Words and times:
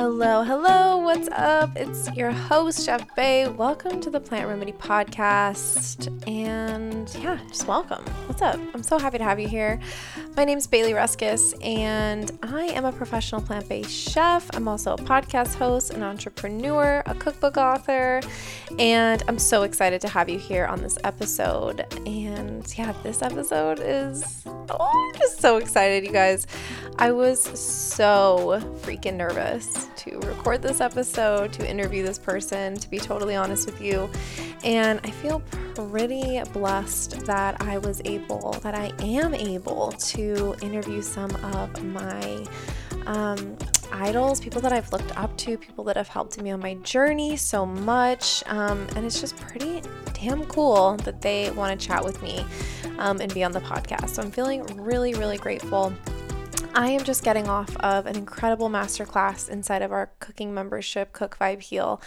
Hello, 0.00 0.44
hello, 0.44 0.98
what's 0.98 1.28
up? 1.32 1.74
It's 1.74 2.08
your 2.14 2.30
host, 2.30 2.86
Chef 2.86 3.04
Bay. 3.16 3.48
Welcome 3.48 4.00
to 4.02 4.10
the 4.10 4.20
Plant 4.20 4.46
Remedy 4.46 4.70
Podcast. 4.70 6.06
And 6.28 7.12
yeah, 7.20 7.40
just 7.48 7.66
welcome. 7.66 8.04
What's 8.26 8.40
up? 8.40 8.60
I'm 8.74 8.84
so 8.84 8.96
happy 9.00 9.18
to 9.18 9.24
have 9.24 9.40
you 9.40 9.48
here. 9.48 9.80
My 10.36 10.44
name 10.44 10.56
is 10.56 10.68
Bailey 10.68 10.92
Ruskus, 10.92 11.52
and 11.66 12.30
I 12.44 12.66
am 12.66 12.84
a 12.84 12.92
professional 12.92 13.40
plant 13.40 13.68
based 13.68 13.90
chef. 13.90 14.48
I'm 14.54 14.68
also 14.68 14.94
a 14.94 14.98
podcast 14.98 15.56
host, 15.56 15.90
an 15.90 16.04
entrepreneur, 16.04 17.02
a 17.06 17.14
cookbook 17.16 17.56
author, 17.56 18.20
and 18.78 19.24
I'm 19.26 19.40
so 19.40 19.64
excited 19.64 20.00
to 20.02 20.08
have 20.08 20.28
you 20.28 20.38
here 20.38 20.66
on 20.66 20.80
this 20.80 20.96
episode. 21.02 21.84
And 22.06 22.72
yeah, 22.78 22.94
this 23.02 23.20
episode 23.20 23.80
is, 23.80 24.44
oh, 24.46 25.10
I'm 25.12 25.18
just 25.18 25.40
so 25.40 25.56
excited, 25.56 26.04
you 26.04 26.12
guys. 26.12 26.46
I 27.00 27.10
was 27.10 27.42
so 27.42 28.60
freaking 28.82 29.14
nervous 29.14 29.87
to 29.98 30.18
record 30.20 30.62
this 30.62 30.80
episode, 30.80 31.52
to 31.54 31.68
interview 31.68 32.02
this 32.04 32.18
person, 32.18 32.76
to 32.76 32.88
be 32.88 32.98
totally 32.98 33.36
honest 33.36 33.66
with 33.66 33.80
you. 33.80 34.08
And 34.64 35.00
I 35.04 35.10
feel 35.10 35.40
pretty 35.74 36.40
blessed 36.52 37.26
that 37.26 37.60
I 37.60 37.78
was 37.78 38.00
able, 38.04 38.52
that 38.62 38.74
I 38.74 38.92
am 39.00 39.34
able 39.34 39.92
to 39.92 40.54
interview 40.62 41.02
some 41.02 41.30
of 41.36 41.84
my 41.84 42.46
um, 43.06 43.56
idols, 43.92 44.40
people 44.40 44.60
that 44.60 44.72
I've 44.72 44.92
looked 44.92 45.16
up 45.16 45.36
to, 45.38 45.56
people 45.58 45.84
that 45.84 45.96
have 45.96 46.08
helped 46.08 46.40
me 46.40 46.50
on 46.50 46.60
my 46.60 46.74
journey 46.74 47.36
so 47.36 47.64
much. 47.66 48.42
Um, 48.46 48.86
and 48.96 49.04
it's 49.04 49.20
just 49.20 49.36
pretty 49.36 49.82
damn 50.12 50.44
cool 50.44 50.96
that 50.98 51.22
they 51.22 51.50
want 51.52 51.78
to 51.78 51.86
chat 51.86 52.04
with 52.04 52.22
me 52.22 52.44
um, 52.98 53.20
and 53.20 53.32
be 53.32 53.44
on 53.44 53.52
the 53.52 53.60
podcast. 53.60 54.10
So 54.10 54.22
I'm 54.22 54.30
feeling 54.30 54.62
really, 54.76 55.14
really 55.14 55.38
grateful 55.38 55.92
I 56.78 56.90
am 56.90 57.02
just 57.02 57.24
getting 57.24 57.48
off 57.48 57.76
of 57.78 58.06
an 58.06 58.14
incredible 58.14 58.70
masterclass 58.70 59.48
inside 59.48 59.82
of 59.82 59.90
our 59.90 60.12
cooking 60.20 60.54
membership, 60.54 61.12
Cook 61.12 61.36
Vibe 61.36 61.60
Heal. 61.60 62.00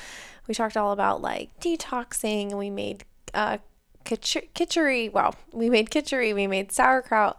We 0.47 0.53
talked 0.53 0.77
all 0.77 0.93
about 0.93 1.21
like 1.21 1.49
detoxing 1.59 2.51
and 2.51 2.57
we 2.57 2.69
made 2.69 3.03
uh, 3.33 3.57
kitchery. 4.05 5.09
Well, 5.09 5.35
we 5.51 5.69
made 5.69 5.89
kitchery, 5.89 6.33
we 6.33 6.47
made 6.47 6.71
sauerkraut, 6.71 7.37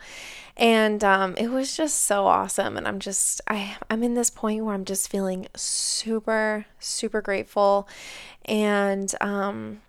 and 0.59 1.03
um, 1.03 1.35
it 1.39 1.49
was 1.49 1.75
just 1.75 2.03
so 2.03 2.27
awesome. 2.27 2.77
And 2.77 2.87
I'm 2.87 2.99
just, 2.99 3.41
I, 3.49 3.79
I'm 3.89 4.03
in 4.03 4.13
this 4.13 4.29
point 4.29 4.67
where 4.67 4.75
I'm 4.75 4.85
just 4.85 5.11
feeling 5.11 5.47
super, 5.57 6.67
super 6.81 7.23
grateful. 7.23 7.89
And, 8.45 9.11
um, 9.23 9.81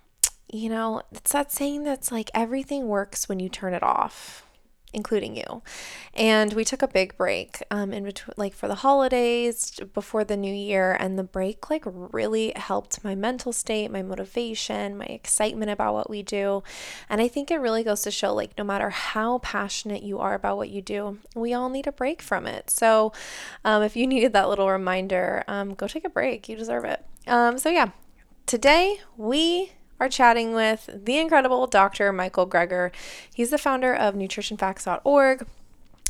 you 0.50 0.70
know, 0.70 1.02
it's 1.12 1.34
that 1.34 1.52
saying 1.52 1.84
that's 1.84 2.10
like 2.10 2.32
everything 2.34 2.88
works 2.88 3.28
when 3.28 3.42
you 3.42 3.50
turn 3.50 3.74
it 3.74 3.84
off 3.84 4.46
including 4.94 5.36
you. 5.36 5.62
And 6.14 6.54
we 6.54 6.64
took 6.64 6.82
a 6.82 6.88
big 6.88 7.18
break 7.18 7.64
um, 7.72 7.92
in 7.92 8.04
between, 8.04 8.34
like 8.38 8.54
for 8.54 8.68
the 8.68 8.76
holidays, 8.76 9.80
before 9.94 10.24
the 10.24 10.38
new 10.38 10.54
year. 10.54 10.96
And 11.00 11.18
the 11.18 11.24
break, 11.24 11.70
like, 11.70 11.84
really 11.86 12.54
helped 12.56 13.04
my 13.04 13.16
mental 13.16 13.52
state, 13.52 13.90
my 13.92 14.04
motivation, 14.04 14.98
my 14.98 15.06
excitement 15.06 15.72
about 15.72 15.94
what 15.94 16.10
we 16.10 16.22
do. 16.22 16.64
And 17.10 17.20
I 17.20 17.28
think 17.28 17.50
it 17.50 17.58
really 17.58 17.84
goes 17.84 18.02
to 18.04 18.12
show, 18.12 18.34
like, 18.34 18.58
no 18.58 18.64
matter 18.64 18.90
how 18.92 19.40
passionate 19.40 20.04
you 20.04 20.20
are 20.20 20.36
about 20.36 20.58
what 20.58 20.70
you 20.70 20.82
do, 20.82 21.20
we 21.36 21.54
all 21.54 21.70
need 21.70 21.88
a 21.88 21.92
break 21.92 22.22
from 22.22 22.46
it. 22.46 22.70
So 22.70 23.12
um, 23.66 23.84
if 23.84 23.96
you 23.96 24.06
needed 24.14 24.34
that 24.34 24.50
little 24.50 24.70
reminder, 24.70 25.44
um, 25.48 25.74
go 25.74 25.88
take 25.88 26.06
a 26.06 26.10
break. 26.10 26.48
You 26.48 26.56
deserve 26.56 26.86
it. 26.86 27.04
Um, 27.28 27.58
so, 27.58 27.70
yeah, 27.70 27.90
today 28.46 29.00
we 29.18 29.72
are 30.04 30.10
chatting 30.10 30.54
with 30.54 30.90
the 30.94 31.18
incredible 31.18 31.66
Dr. 31.66 32.12
Michael 32.12 32.46
Greger. 32.46 32.92
He's 33.34 33.52
the 33.52 33.58
founder 33.58 33.96
of 33.96 34.16
nutritionfacts.org. 34.16 35.48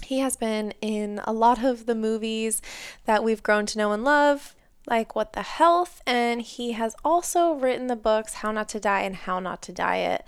He 0.01 0.19
has 0.19 0.35
been 0.35 0.73
in 0.81 1.21
a 1.25 1.31
lot 1.31 1.63
of 1.63 1.85
the 1.85 1.93
movies 1.93 2.59
that 3.05 3.23
we've 3.23 3.43
grown 3.43 3.67
to 3.67 3.77
know 3.77 3.91
and 3.91 4.03
love, 4.03 4.55
like 4.87 5.15
What 5.15 5.33
the 5.33 5.43
Health, 5.43 6.01
and 6.07 6.41
he 6.41 6.71
has 6.71 6.95
also 7.05 7.53
written 7.53 7.85
the 7.85 7.95
books 7.95 8.35
How 8.35 8.51
Not 8.51 8.67
to 8.69 8.79
Die 8.79 9.01
and 9.01 9.15
How 9.15 9.39
Not 9.39 9.61
to 9.61 9.71
Diet. 9.71 10.25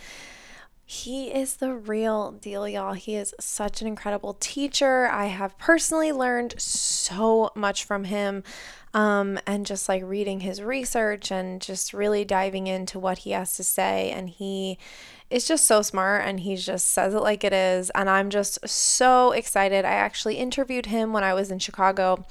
He 0.85 1.33
is 1.33 1.55
the 1.55 1.73
real 1.73 2.33
deal, 2.33 2.67
y'all. 2.67 2.93
He 2.93 3.15
is 3.15 3.33
such 3.39 3.81
an 3.81 3.87
incredible 3.87 4.35
teacher. 4.35 5.07
I 5.07 5.25
have 5.25 5.57
personally 5.57 6.11
learned 6.11 6.53
so 6.61 7.49
much 7.55 7.83
from 7.83 8.03
him 8.03 8.43
um, 8.95 9.37
and 9.45 9.65
just 9.65 9.89
like 9.89 10.01
reading 10.05 10.39
his 10.39 10.61
research 10.61 11.29
and 11.29 11.61
just 11.61 11.93
really 11.93 12.23
diving 12.23 12.67
into 12.67 12.97
what 12.97 13.19
he 13.19 13.31
has 13.31 13.57
to 13.57 13.63
say. 13.63 14.09
And 14.09 14.29
he 14.29 14.79
is 15.29 15.47
just 15.47 15.65
so 15.65 15.81
smart 15.81 16.23
and 16.23 16.41
he 16.41 16.55
just 16.55 16.89
says 16.89 17.13
it 17.13 17.19
like 17.19 17.43
it 17.43 17.53
is. 17.53 17.89
And 17.91 18.09
I'm 18.09 18.29
just 18.29 18.67
so 18.67 19.31
excited. 19.31 19.83
I 19.83 19.93
actually 19.93 20.35
interviewed 20.35 20.85
him 20.87 21.13
when 21.13 21.23
I 21.23 21.33
was 21.33 21.49
in 21.49 21.59
Chicago 21.59 22.25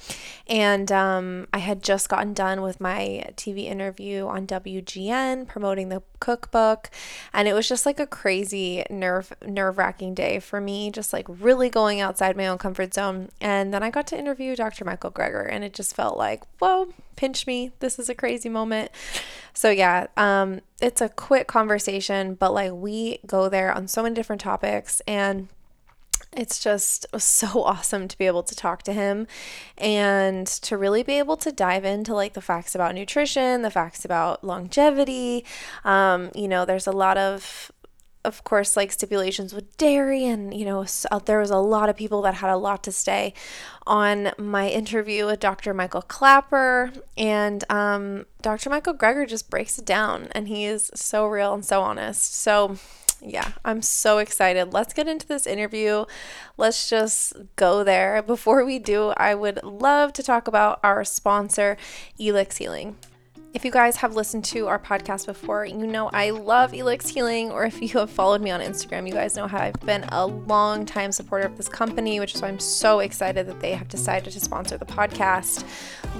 and 0.47 0.91
um, 0.91 1.47
I 1.51 1.57
had 1.57 1.83
just 1.83 2.07
gotten 2.07 2.33
done 2.33 2.61
with 2.61 2.79
my 2.79 3.25
TV 3.35 3.65
interview 3.65 4.27
on 4.27 4.47
WGN 4.47 5.47
promoting 5.47 5.89
the 5.89 6.03
cookbook. 6.19 6.89
And 7.33 7.47
it 7.47 7.53
was 7.53 7.67
just 7.67 7.85
like 7.85 7.99
a 7.99 8.07
crazy 8.07 8.83
nerve 8.89 9.33
nerve 9.45 9.77
wracking 9.77 10.13
day 10.13 10.39
for 10.39 10.61
me, 10.61 10.89
just 10.89 11.11
like 11.11 11.25
really 11.27 11.69
going 11.69 11.99
outside 11.99 12.37
my 12.37 12.47
own 12.47 12.57
comfort 12.57 12.93
zone. 12.93 13.29
And 13.41 13.73
then 13.73 13.83
I 13.83 13.89
got 13.89 14.07
to 14.07 14.17
interview 14.17 14.55
Dr. 14.55 14.85
Michael 14.85 15.11
Greger 15.11 15.47
and 15.49 15.63
it 15.63 15.73
just 15.73 15.95
felt 15.95 16.17
like, 16.17 16.43
whoa, 16.59 16.93
pinch 17.15 17.47
me. 17.47 17.71
This 17.79 17.99
is 17.99 18.09
a 18.09 18.15
crazy 18.15 18.49
moment. 18.49 18.91
So 19.53 19.69
yeah, 19.69 20.07
um, 20.17 20.61
it's 20.81 21.01
a 21.01 21.09
quick 21.09 21.47
conversation, 21.47 22.35
but 22.35 22.53
like 22.53 22.71
we 22.73 23.19
go 23.25 23.49
there 23.49 23.71
on 23.71 23.87
so 23.87 24.03
many 24.03 24.15
different 24.15 24.41
topics 24.41 25.01
and 25.07 25.49
it's 26.35 26.59
just 26.59 27.05
so 27.17 27.63
awesome 27.63 28.07
to 28.07 28.17
be 28.17 28.27
able 28.27 28.43
to 28.43 28.55
talk 28.55 28.83
to 28.83 28.93
him 28.93 29.27
and 29.77 30.47
to 30.47 30.77
really 30.77 31.03
be 31.03 31.17
able 31.17 31.37
to 31.37 31.51
dive 31.51 31.85
into 31.85 32.13
like 32.13 32.33
the 32.33 32.41
facts 32.41 32.75
about 32.75 32.95
nutrition, 32.95 33.61
the 33.61 33.71
facts 33.71 34.05
about 34.05 34.43
longevity. 34.43 35.45
Um, 35.83 36.31
you 36.35 36.47
know, 36.47 36.65
there's 36.65 36.87
a 36.87 36.91
lot 36.91 37.17
of 37.17 37.71
of 38.25 38.43
course, 38.43 38.75
like 38.75 38.91
stipulations 38.91 39.53
with 39.53 39.77
dairy, 39.77 40.25
and 40.25 40.53
you 40.53 40.65
know, 40.65 40.83
so 40.83 41.07
there 41.25 41.39
was 41.39 41.51
a 41.51 41.57
lot 41.57 41.89
of 41.89 41.95
people 41.95 42.21
that 42.23 42.35
had 42.35 42.49
a 42.49 42.57
lot 42.57 42.83
to 42.83 42.91
say 42.91 43.33
on 43.87 44.31
my 44.37 44.69
interview 44.69 45.27
with 45.27 45.39
Dr. 45.39 45.73
Michael 45.73 46.01
Klaper. 46.01 46.91
and 47.17 47.63
um, 47.69 48.25
Dr. 48.41 48.69
Michael 48.69 48.93
Greger 48.93 49.27
just 49.27 49.49
breaks 49.49 49.77
it 49.79 49.85
down, 49.85 50.27
and 50.31 50.47
he 50.47 50.65
is 50.65 50.91
so 50.95 51.25
real 51.25 51.53
and 51.53 51.63
so 51.63 51.81
honest. 51.81 52.35
So, 52.35 52.77
yeah, 53.21 53.53
I'm 53.63 53.81
so 53.81 54.17
excited. 54.17 54.73
Let's 54.73 54.93
get 54.93 55.07
into 55.07 55.27
this 55.27 55.47
interview. 55.47 56.05
Let's 56.57 56.89
just 56.89 57.33
go 57.55 57.83
there. 57.83 58.21
Before 58.21 58.65
we 58.65 58.79
do, 58.79 59.09
I 59.17 59.35
would 59.35 59.63
love 59.63 60.13
to 60.13 60.23
talk 60.23 60.47
about 60.47 60.79
our 60.83 61.03
sponsor, 61.03 61.77
Elix 62.19 62.57
Healing. 62.57 62.97
If 63.55 63.63
you 63.63 63.71
guys 63.71 63.95
have 63.95 64.17
listened 64.17 64.43
to 64.45 64.67
our 64.67 64.77
podcast 64.77 65.27
before, 65.27 65.63
you 65.63 65.87
know 65.87 66.09
I 66.11 66.31
love 66.31 66.73
Elix 66.73 67.07
Healing, 67.07 67.51
or 67.51 67.63
if 67.63 67.81
you 67.81 67.99
have 67.99 68.09
followed 68.09 68.41
me 68.41 68.51
on 68.51 68.59
Instagram, 68.59 69.07
you 69.07 69.13
guys 69.13 69.37
know 69.37 69.47
how 69.47 69.59
I've 69.59 69.79
been 69.79 70.03
a 70.09 70.27
long 70.27 70.85
time 70.85 71.13
supporter 71.13 71.45
of 71.45 71.55
this 71.55 71.69
company, 71.69 72.19
which 72.19 72.35
is 72.35 72.41
why 72.41 72.49
I'm 72.49 72.59
so 72.59 72.99
excited 72.99 73.47
that 73.47 73.61
they 73.61 73.71
have 73.71 73.87
decided 73.87 74.33
to 74.33 74.41
sponsor 74.41 74.77
the 74.77 74.85
podcast. 74.85 75.63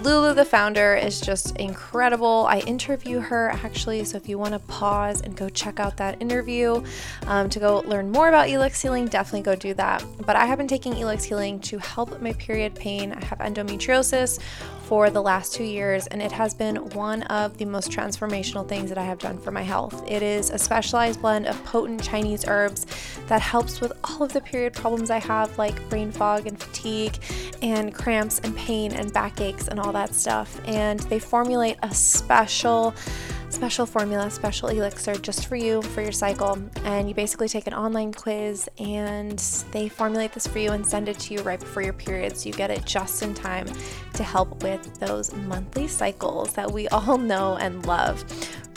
Lulu, 0.02 0.34
the 0.34 0.46
founder, 0.46 0.96
is 0.96 1.20
just 1.20 1.58
incredible. 1.58 2.46
I 2.48 2.60
interview 2.60 3.20
her 3.20 3.50
actually, 3.50 4.06
so 4.06 4.16
if 4.16 4.30
you 4.30 4.40
want 4.40 4.54
to 4.54 4.60
pause 4.60 5.20
and 5.20 5.36
go 5.36 5.50
check 5.50 5.82
out 5.82 5.98
that 5.98 6.22
interview 6.22 6.82
um, 7.28 7.50
to 7.50 7.60
go 7.60 7.80
learn 7.80 8.14
more 8.14 8.30
about 8.30 8.48
Elix 8.48 8.82
Healing, 8.82 9.08
definitely 9.08 9.42
go 9.42 9.56
do 9.58 9.74
that. 9.74 10.06
But 10.26 10.38
I 10.38 10.46
have 10.46 10.58
been 10.58 10.70
taking 10.70 10.94
Elix 10.94 11.24
Healing 11.26 11.60
to 11.62 11.80
help 11.80 12.22
my 12.22 12.32
period 12.32 12.76
pain. 12.76 13.12
I 13.12 13.26
have 13.26 13.40
endometriosis 13.40 14.40
for 14.88 15.10
the 15.10 15.22
last 15.22 15.54
two 15.54 15.64
years, 15.64 16.06
and 16.08 16.22
it 16.22 16.32
has 16.32 16.54
been 16.54 16.76
one 16.92 17.24
of 17.24 17.58
the 17.58 17.66
most 17.66 17.90
transformational 17.90 18.68
things 18.68 18.90
that 18.90 18.98
I 18.98 19.04
have 19.04 19.18
done 19.18 19.40
for 19.40 19.52
my 19.52 19.64
health. 19.64 20.04
It 20.08 20.22
is 20.22 20.52
a 20.52 20.60
specialized 20.60 21.22
blend 21.22 21.48
of 21.48 21.62
potent 21.66 22.04
Chinese 22.04 22.46
herbs 22.48 22.86
that 23.28 23.42
helps 23.42 23.82
with 23.82 23.92
all 24.04 24.22
of 24.22 24.32
the 24.32 24.42
period 24.42 24.74
problems 24.74 25.10
I 25.10 25.18
have, 25.20 25.58
like 25.58 25.90
brain 25.90 26.12
fog 26.12 26.46
and 26.46 26.60
fatigue, 26.60 27.18
and 27.64 27.94
cramps 27.96 28.40
and 28.44 28.56
pain 28.56 28.92
and 28.94 29.12
backaches 29.12 29.68
and 29.68 29.80
all 29.80 29.92
that 29.94 30.14
stuff. 30.14 30.62
And 30.66 31.00
they 31.02 31.18
formulate 31.20 31.78
a 31.82 31.94
special 31.94 32.94
special 33.50 33.86
formula, 33.86 34.30
special 34.30 34.70
elixir 34.70 35.16
just 35.16 35.48
for 35.48 35.56
you 35.56 35.82
for 35.82 36.02
your 36.02 36.12
cycle. 36.12 36.58
And 36.84 37.08
you 37.08 37.16
basically 37.16 37.48
take 37.48 37.68
an 37.68 37.74
online 37.74 38.14
quiz 38.14 38.70
and 38.80 39.40
they 39.72 39.90
formulate 39.90 40.34
this 40.34 40.48
for 40.48 40.60
you 40.60 40.72
and 40.72 40.86
send 40.86 41.10
it 41.10 41.20
to 41.20 41.34
you 41.34 41.42
right 41.42 41.60
before 41.60 41.84
your 41.84 41.94
period. 41.94 42.38
So 42.38 42.50
you 42.50 42.54
get 42.54 42.72
it 42.72 42.86
just 42.86 43.22
in 43.22 43.34
time 43.34 43.68
to 44.14 44.24
help 44.24 44.64
with 44.64 45.00
those 45.00 45.34
monthly 45.34 45.88
cycles 45.88 46.54
that 46.54 46.72
we 46.72 46.88
all 46.90 47.18
know 47.26 47.58
and 47.58 47.86
love 47.86 48.24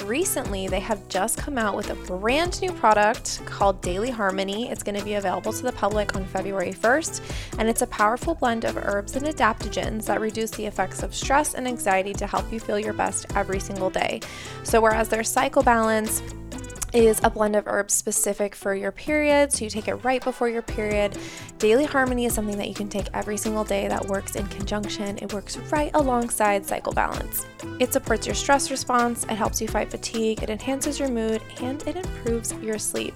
recently 0.04 0.68
they 0.68 0.80
have 0.80 1.06
just 1.08 1.36
come 1.38 1.58
out 1.58 1.76
with 1.76 1.90
a 1.90 1.94
brand 2.06 2.60
new 2.62 2.72
product 2.72 3.44
called 3.44 3.80
Daily 3.82 4.10
Harmony. 4.10 4.70
It's 4.70 4.82
going 4.82 4.98
to 4.98 5.04
be 5.04 5.14
available 5.14 5.52
to 5.52 5.62
the 5.62 5.72
public 5.72 6.16
on 6.16 6.24
February 6.24 6.72
1st, 6.72 7.58
and 7.58 7.68
it's 7.68 7.82
a 7.82 7.86
powerful 7.86 8.34
blend 8.34 8.64
of 8.64 8.76
herbs 8.76 9.16
and 9.16 9.26
adaptogens 9.26 10.06
that 10.06 10.20
reduce 10.20 10.50
the 10.52 10.64
effects 10.66 11.02
of 11.02 11.14
stress 11.14 11.54
and 11.54 11.66
anxiety 11.66 12.12
to 12.14 12.26
help 12.26 12.50
you 12.52 12.60
feel 12.60 12.78
your 12.78 12.92
best 12.92 13.26
every 13.36 13.60
single 13.60 13.90
day. 13.90 14.20
So, 14.68 14.82
whereas 14.82 15.08
their 15.08 15.24
cycle 15.24 15.62
balance, 15.62 16.20
is 16.92 17.20
a 17.22 17.30
blend 17.30 17.56
of 17.56 17.66
herbs 17.66 17.94
specific 17.94 18.54
for 18.54 18.74
your 18.74 18.90
period, 18.90 19.52
so 19.52 19.64
you 19.64 19.70
take 19.70 19.88
it 19.88 19.94
right 19.96 20.22
before 20.22 20.48
your 20.48 20.62
period. 20.62 21.16
Daily 21.58 21.84
Harmony 21.84 22.24
is 22.24 22.34
something 22.34 22.56
that 22.56 22.68
you 22.68 22.74
can 22.74 22.88
take 22.88 23.08
every 23.12 23.36
single 23.36 23.64
day 23.64 23.88
that 23.88 24.06
works 24.06 24.36
in 24.36 24.46
conjunction. 24.46 25.18
It 25.18 25.32
works 25.32 25.56
right 25.56 25.90
alongside 25.94 26.64
Cycle 26.64 26.92
Balance. 26.92 27.46
It 27.78 27.92
supports 27.92 28.26
your 28.26 28.34
stress 28.34 28.70
response, 28.70 29.24
it 29.24 29.30
helps 29.32 29.60
you 29.60 29.68
fight 29.68 29.90
fatigue, 29.90 30.42
it 30.42 30.50
enhances 30.50 30.98
your 30.98 31.08
mood, 31.08 31.42
and 31.60 31.86
it 31.86 31.96
improves 31.96 32.52
your 32.54 32.78
sleep. 32.78 33.14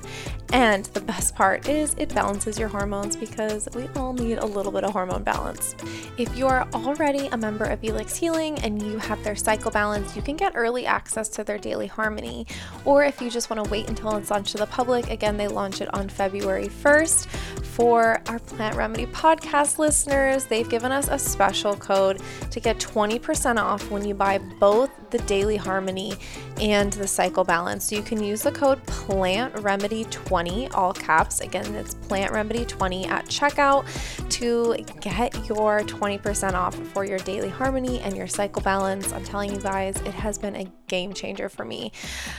And 0.52 0.84
the 0.86 1.00
best 1.00 1.34
part 1.34 1.68
is 1.68 1.94
it 1.96 2.14
balances 2.14 2.58
your 2.58 2.68
hormones 2.68 3.16
because 3.16 3.68
we 3.74 3.88
all 3.96 4.12
need 4.12 4.38
a 4.38 4.44
little 4.44 4.70
bit 4.70 4.84
of 4.84 4.92
hormone 4.92 5.22
balance. 5.22 5.74
If 6.18 6.36
you 6.36 6.46
are 6.46 6.68
already 6.74 7.28
a 7.28 7.36
member 7.38 7.64
of 7.64 7.80
Elix 7.80 8.16
Healing 8.16 8.58
and 8.58 8.82
you 8.82 8.98
have 8.98 9.22
their 9.24 9.34
Cycle 9.34 9.70
Balance, 9.70 10.14
you 10.14 10.20
can 10.20 10.36
get 10.36 10.52
early 10.54 10.84
access 10.84 11.28
to 11.30 11.44
their 11.44 11.56
Daily 11.58 11.86
Harmony. 11.86 12.46
Or 12.84 13.02
if 13.04 13.22
you 13.22 13.30
just 13.30 13.48
want 13.48 13.61
to 13.61 13.61
wait 13.64 13.88
until 13.88 14.16
it's 14.16 14.30
launched 14.30 14.52
to 14.52 14.58
the 14.58 14.66
public, 14.66 15.10
again, 15.10 15.36
they 15.36 15.48
launch 15.48 15.80
it 15.80 15.92
on 15.94 16.08
February 16.08 16.68
1st. 16.68 17.26
For 17.72 18.20
our 18.26 18.38
Plant 18.38 18.76
Remedy 18.76 19.06
podcast 19.06 19.78
listeners, 19.78 20.44
they've 20.44 20.68
given 20.68 20.92
us 20.92 21.08
a 21.08 21.18
special 21.18 21.74
code 21.74 22.20
to 22.50 22.60
get 22.60 22.78
20% 22.78 23.56
off 23.56 23.90
when 23.90 24.04
you 24.04 24.14
buy 24.14 24.38
both 24.60 24.90
the 25.10 25.18
Daily 25.20 25.56
Harmony 25.56 26.14
and 26.60 26.92
the 26.92 27.06
Cycle 27.06 27.44
Balance. 27.44 27.84
So 27.84 27.96
you 27.96 28.02
can 28.02 28.22
use 28.22 28.42
the 28.42 28.52
code 28.52 28.84
Plant 28.86 29.58
Remedy 29.60 30.04
20, 30.04 30.68
all 30.68 30.92
caps. 30.92 31.40
Again, 31.40 31.74
it's 31.74 31.94
Plant 31.94 32.32
Remedy 32.32 32.66
20 32.66 33.06
at 33.06 33.24
checkout 33.26 33.86
to 34.30 34.76
get 35.00 35.34
your 35.48 35.80
20% 35.80 36.52
off 36.52 36.74
for 36.88 37.04
your 37.04 37.18
Daily 37.20 37.48
Harmony 37.48 38.00
and 38.00 38.16
your 38.16 38.26
Cycle 38.26 38.62
Balance. 38.62 39.12
I'm 39.12 39.24
telling 39.24 39.52
you 39.52 39.60
guys, 39.60 39.96
it 40.02 40.14
has 40.14 40.36
been 40.36 40.56
a 40.56 40.66
game 40.88 41.14
changer 41.14 41.48
for 41.48 41.64
me. 41.64 41.90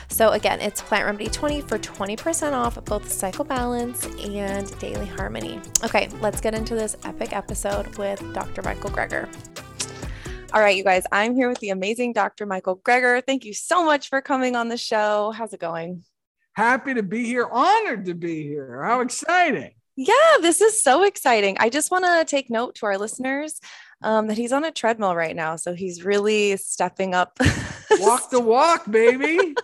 So 0.10 0.30
again, 0.30 0.62
it's 0.62 0.81
Plant 0.81 1.06
Remedy 1.06 1.12
20 1.18 1.62
for 1.62 1.77
20% 1.77 2.54
off 2.54 2.83
both 2.86 3.12
Cycle 3.12 3.45
Balance 3.45 4.06
and 4.25 4.80
Daily 4.80 5.06
Harmony. 5.06 5.62
Okay, 5.83 6.10
let's 6.21 6.42
get 6.42 6.54
into 6.54 6.75
this 6.75 6.95
epic 7.06 7.33
episode 7.33 7.95
with 7.98 8.21
Dr. 8.33 8.62
Michael 8.62 8.89
Greger. 8.89 9.27
All 10.54 10.62
right, 10.62 10.75
you 10.75 10.83
guys, 10.83 11.04
I'm 11.12 11.36
here 11.36 11.50
with 11.50 11.60
the 11.60 11.69
amazing 11.69 12.13
Dr. 12.13 12.45
Michael 12.45 12.77
Greger. 12.77 13.24
Thank 13.25 13.45
you 13.45 13.54
so 13.54 13.83
much 13.83 14.10
for 14.10 14.21
coming 14.21 14.56
on 14.56 14.69
the 14.69 14.77
show. 14.77 15.31
How's 15.31 15.54
it 15.54 15.60
going? 15.60 16.04
Happy 16.54 16.94
to 16.94 17.04
be 17.04 17.25
here. 17.25 17.48
Honored 17.48 18.06
to 18.06 18.13
be 18.13 18.44
here. 18.44 18.83
How 18.83 19.01
exciting. 19.01 19.71
Yeah, 19.95 20.38
this 20.42 20.62
is 20.62 20.83
so 20.83 21.04
exciting. 21.04 21.57
I 21.60 21.69
just 21.69 21.92
want 21.92 22.06
to 22.06 22.25
take 22.25 22.50
note 22.50 22.75
to 22.75 22.88
our 22.88 22.98
listeners 22.98 23.60
um, 24.04 24.27
that 24.27 24.38
he's 24.38 24.51
on 24.51 24.63
a 24.63 24.71
treadmill 24.71 25.15
right 25.15 25.36
now. 25.36 25.56
So 25.56 25.74
he's 25.74 26.04
really 26.04 26.57
stepping 26.57 27.13
up. 27.13 27.38
walk 28.00 28.30
the 28.30 28.39
walk, 28.39 28.89
baby. 28.89 29.56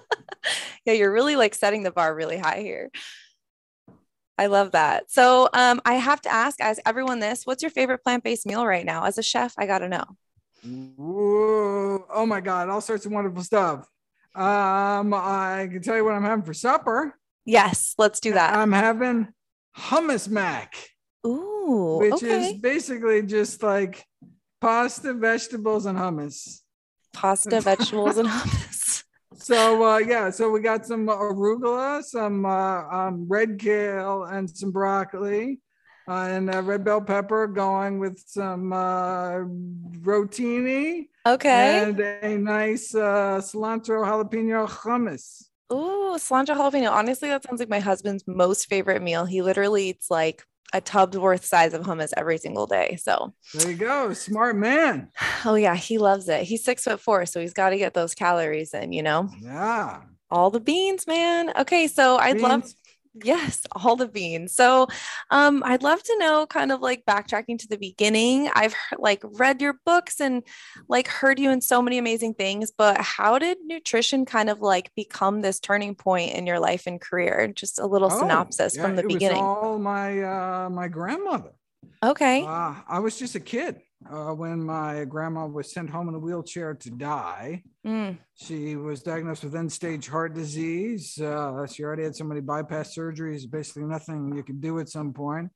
Yeah, 0.89 0.95
you're 0.95 1.11
really 1.11 1.35
like 1.35 1.53
setting 1.53 1.83
the 1.83 1.91
bar 1.91 2.13
really 2.15 2.37
high 2.37 2.61
here. 2.61 2.89
I 4.37 4.47
love 4.47 4.71
that. 4.71 5.11
So 5.11 5.49
um, 5.53 5.81
I 5.85 5.95
have 5.95 6.21
to 6.21 6.31
ask, 6.31 6.59
as 6.61 6.79
everyone, 6.85 7.19
this: 7.19 7.45
What's 7.45 7.61
your 7.61 7.69
favorite 7.69 8.03
plant-based 8.03 8.45
meal 8.45 8.65
right 8.65 8.85
now? 8.85 9.03
As 9.03 9.17
a 9.17 9.23
chef, 9.23 9.53
I 9.57 9.65
got 9.67 9.79
to 9.79 9.89
know. 9.89 10.05
Ooh, 10.65 12.05
oh 12.09 12.25
my 12.25 12.41
God, 12.41 12.69
all 12.69 12.81
sorts 12.81 13.05
of 13.05 13.11
wonderful 13.11 13.43
stuff. 13.43 13.87
Um, 14.35 15.13
I 15.13 15.67
can 15.71 15.81
tell 15.81 15.95
you 15.95 16.05
what 16.05 16.15
I'm 16.15 16.23
having 16.23 16.45
for 16.45 16.53
supper. 16.53 17.13
Yes, 17.45 17.95
let's 17.97 18.19
do 18.19 18.33
that. 18.33 18.55
I'm 18.55 18.71
having 18.71 19.27
hummus 19.77 20.27
mac. 20.27 20.75
Ooh, 21.25 21.97
which 21.99 22.13
okay. 22.13 22.51
is 22.51 22.53
basically 22.59 23.21
just 23.23 23.61
like 23.61 24.05
pasta, 24.61 25.13
vegetables, 25.13 25.85
and 25.85 25.97
hummus. 25.97 26.61
Pasta, 27.13 27.61
vegetables, 27.61 28.17
and 28.17 28.27
hummus. 28.29 28.88
So 29.39 29.83
uh, 29.83 29.97
yeah, 29.99 30.29
so 30.29 30.49
we 30.49 30.59
got 30.59 30.85
some 30.85 31.07
arugula, 31.07 32.03
some 32.03 32.45
uh, 32.45 32.83
um, 32.89 33.25
red 33.27 33.57
kale, 33.57 34.25
and 34.25 34.49
some 34.49 34.71
broccoli 34.71 35.59
uh, 36.09 36.27
and 36.29 36.53
uh, 36.53 36.61
red 36.61 36.83
bell 36.83 37.01
pepper 37.01 37.47
going 37.47 37.99
with 37.99 38.21
some 38.25 38.73
uh, 38.73 39.39
rotini. 40.01 41.07
Okay. 41.25 41.83
And 41.83 41.99
a 41.99 42.37
nice 42.37 42.95
uh, 42.95 43.39
cilantro 43.39 44.03
jalapeno 44.03 44.67
hummus. 44.67 45.45
Ooh, 45.71 46.17
cilantro 46.17 46.55
jalapeno. 46.55 46.91
Honestly, 46.91 47.29
that 47.29 47.43
sounds 47.43 47.59
like 47.59 47.69
my 47.69 47.79
husband's 47.79 48.23
most 48.27 48.65
favorite 48.67 49.01
meal. 49.01 49.25
He 49.25 49.41
literally 49.41 49.89
eats 49.89 50.09
like 50.09 50.43
a 50.73 50.81
tub's 50.81 51.17
worth 51.17 51.45
size 51.45 51.73
of 51.73 51.81
hummus 51.83 52.13
every 52.15 52.37
single 52.37 52.67
day. 52.67 52.97
So 53.01 53.33
there 53.53 53.71
you 53.71 53.77
go. 53.77 54.13
Smart 54.13 54.55
man. 54.55 55.09
Oh 55.45 55.55
yeah, 55.55 55.75
he 55.75 55.97
loves 55.97 56.29
it. 56.29 56.43
He's 56.43 56.63
six 56.63 56.83
foot 56.83 56.99
four, 56.99 57.25
so 57.25 57.39
he's 57.39 57.53
got 57.53 57.69
to 57.71 57.77
get 57.77 57.93
those 57.93 58.13
calories 58.13 58.73
in, 58.73 58.91
you 58.93 59.03
know? 59.03 59.29
Yeah. 59.41 60.01
All 60.31 60.51
the 60.51 60.59
beans, 60.59 61.07
man. 61.07 61.51
Okay, 61.57 61.87
so 61.87 62.17
I'd 62.17 62.33
beans. 62.33 62.43
love 62.43 62.73
Yes, 63.13 63.61
all 63.71 63.95
the 63.95 64.07
beans. 64.07 64.53
So, 64.53 64.87
um, 65.31 65.63
I'd 65.65 65.83
love 65.83 66.01
to 66.03 66.17
know, 66.19 66.45
kind 66.45 66.71
of 66.71 66.81
like 66.81 67.05
backtracking 67.05 67.57
to 67.59 67.67
the 67.67 67.77
beginning. 67.77 68.49
I've 68.53 68.75
like 68.97 69.21
read 69.23 69.61
your 69.61 69.79
books 69.85 70.21
and 70.21 70.43
like 70.87 71.07
heard 71.07 71.39
you 71.39 71.49
in 71.49 71.61
so 71.61 71.81
many 71.81 71.97
amazing 71.97 72.35
things, 72.35 72.71
but 72.75 72.99
how 73.01 73.39
did 73.39 73.57
nutrition 73.65 74.25
kind 74.25 74.49
of 74.49 74.61
like 74.61 74.93
become 74.95 75.41
this 75.41 75.59
turning 75.59 75.95
point 75.95 76.33
in 76.33 76.45
your 76.45 76.59
life 76.59 76.83
and 76.85 77.01
career? 77.01 77.47
Just 77.47 77.79
a 77.79 77.87
little 77.87 78.11
oh, 78.11 78.19
synopsis 78.19 78.75
yeah, 78.75 78.83
from 78.83 78.95
the 78.95 79.03
beginning. 79.03 79.43
all 79.43 79.79
my 79.79 80.21
uh, 80.21 80.69
my 80.69 80.87
grandmother. 80.87 81.51
Okay. 82.03 82.43
Uh, 82.45 82.75
I 82.87 82.99
was 82.99 83.17
just 83.17 83.35
a 83.35 83.39
kid 83.39 83.81
uh, 84.07 84.33
when 84.33 84.63
my 84.63 85.05
grandma 85.05 85.45
was 85.45 85.71
sent 85.71 85.89
home 85.89 86.09
in 86.09 86.15
a 86.15 86.19
wheelchair 86.19 86.73
to 86.73 86.89
die. 86.89 87.63
Mm. 87.85 88.17
She 88.35 88.75
was 88.75 89.03
diagnosed 89.03 89.43
with 89.43 89.55
end 89.55 89.71
stage 89.71 90.07
heart 90.07 90.33
disease. 90.33 91.19
Uh, 91.19 91.67
she 91.67 91.83
already 91.83 92.03
had 92.03 92.15
so 92.15 92.23
many 92.23 92.41
bypass 92.41 92.95
surgeries, 92.95 93.49
basically 93.49 93.83
nothing 93.83 94.35
you 94.35 94.43
could 94.43 94.61
do 94.61 94.79
at 94.79 94.89
some 94.89 95.13
point. 95.13 95.49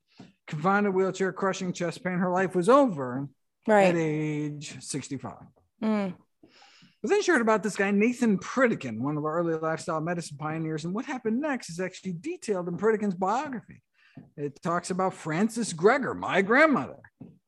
Confined 0.46 0.86
in 0.86 0.92
a 0.92 0.94
wheelchair, 0.94 1.32
crushing 1.32 1.72
chest 1.72 2.04
pain. 2.04 2.18
Her 2.18 2.30
life 2.30 2.54
was 2.54 2.68
over 2.68 3.28
right. 3.66 3.86
at 3.86 3.96
age 3.96 4.76
65. 4.80 5.34
Mm. 5.82 6.14
But 7.02 7.10
then 7.10 7.22
she 7.22 7.32
heard 7.32 7.42
about 7.42 7.62
this 7.62 7.76
guy, 7.76 7.90
Nathan 7.90 8.38
Pritikin, 8.38 8.98
one 8.98 9.16
of 9.18 9.24
our 9.24 9.38
early 9.38 9.54
lifestyle 9.54 10.00
medicine 10.00 10.38
pioneers. 10.38 10.84
And 10.84 10.94
what 10.94 11.04
happened 11.04 11.40
next 11.40 11.68
is 11.68 11.80
actually 11.80 12.14
detailed 12.14 12.68
in 12.68 12.78
Pritikin's 12.78 13.14
biography. 13.14 13.82
It 14.36 14.62
talks 14.62 14.90
about 14.90 15.14
Frances 15.14 15.74
Greger, 15.74 16.16
my 16.16 16.40
grandmother. 16.40 17.00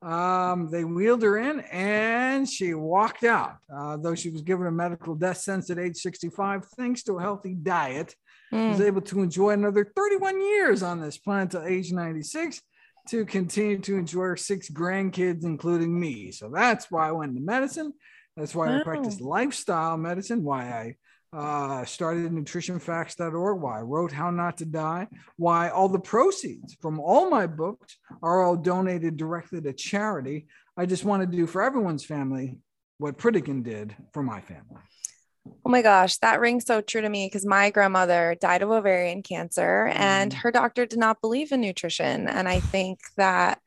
Um, 0.07 0.69
they 0.71 0.85
wheeled 0.85 1.21
her 1.23 1.37
in 1.37 1.59
and 1.59 2.47
she 2.47 2.73
walked 2.73 3.25
out, 3.25 3.57
uh, 3.73 3.97
though 3.97 4.15
she 4.15 4.29
was 4.29 4.41
given 4.41 4.65
a 4.65 4.71
medical 4.71 5.15
death 5.15 5.39
sentence 5.39 5.69
at 5.69 5.79
age 5.79 5.97
65, 5.97 6.65
thanks 6.77 7.03
to 7.03 7.17
a 7.17 7.21
healthy 7.21 7.53
diet. 7.53 8.15
Mm. 8.53 8.71
Was 8.71 8.79
able 8.79 9.01
to 9.01 9.21
enjoy 9.21 9.49
another 9.49 9.91
31 9.93 10.39
years 10.39 10.81
on 10.81 11.01
this 11.01 11.17
planet 11.17 11.51
till 11.51 11.63
age 11.63 11.91
96 11.91 12.61
to 13.09 13.25
continue 13.25 13.79
to 13.79 13.97
enjoy 13.97 14.21
her 14.21 14.37
six 14.37 14.69
grandkids, 14.69 15.43
including 15.43 15.99
me. 15.99 16.31
So 16.31 16.49
that's 16.53 16.89
why 16.89 17.09
I 17.09 17.11
went 17.11 17.31
into 17.31 17.41
medicine. 17.41 17.91
That's 18.37 18.55
why 18.55 18.67
wow. 18.67 18.79
I 18.79 18.83
practice 18.83 19.19
lifestyle 19.19 19.97
medicine, 19.97 20.43
why 20.43 20.69
I 20.69 20.95
uh, 21.33 21.85
started 21.85 22.31
nutritionfacts.org, 22.31 23.61
why 23.61 23.79
I 23.79 23.81
wrote 23.81 24.11
How 24.11 24.29
Not 24.29 24.57
to 24.57 24.65
Die, 24.65 25.07
why 25.35 25.69
all 25.69 25.89
the 25.89 25.99
proceeds 25.99 26.75
from 26.81 26.99
all 26.99 27.29
my 27.29 27.47
books 27.47 27.97
are 28.23 28.43
all 28.43 28.55
donated 28.55 29.17
directly 29.17 29.61
to 29.61 29.73
charity. 29.73 30.47
I 30.77 30.85
just 30.85 31.03
want 31.03 31.21
to 31.21 31.37
do 31.37 31.47
for 31.47 31.61
everyone's 31.61 32.05
family 32.05 32.59
what 32.97 33.17
Pritikin 33.17 33.63
did 33.63 33.95
for 34.13 34.23
my 34.23 34.41
family. 34.41 34.81
Oh 35.65 35.69
my 35.69 35.81
gosh, 35.81 36.17
that 36.17 36.39
rings 36.39 36.65
so 36.65 36.81
true 36.81 37.01
to 37.01 37.09
me 37.09 37.27
because 37.27 37.45
my 37.45 37.69
grandmother 37.69 38.35
died 38.39 38.61
of 38.61 38.71
ovarian 38.71 39.21
cancer 39.21 39.89
mm. 39.89 39.97
and 39.97 40.33
her 40.33 40.51
doctor 40.51 40.85
did 40.85 40.99
not 40.99 41.21
believe 41.21 41.51
in 41.51 41.61
nutrition. 41.61 42.27
And 42.27 42.47
I 42.47 42.59
think 42.59 42.99
that 43.15 43.59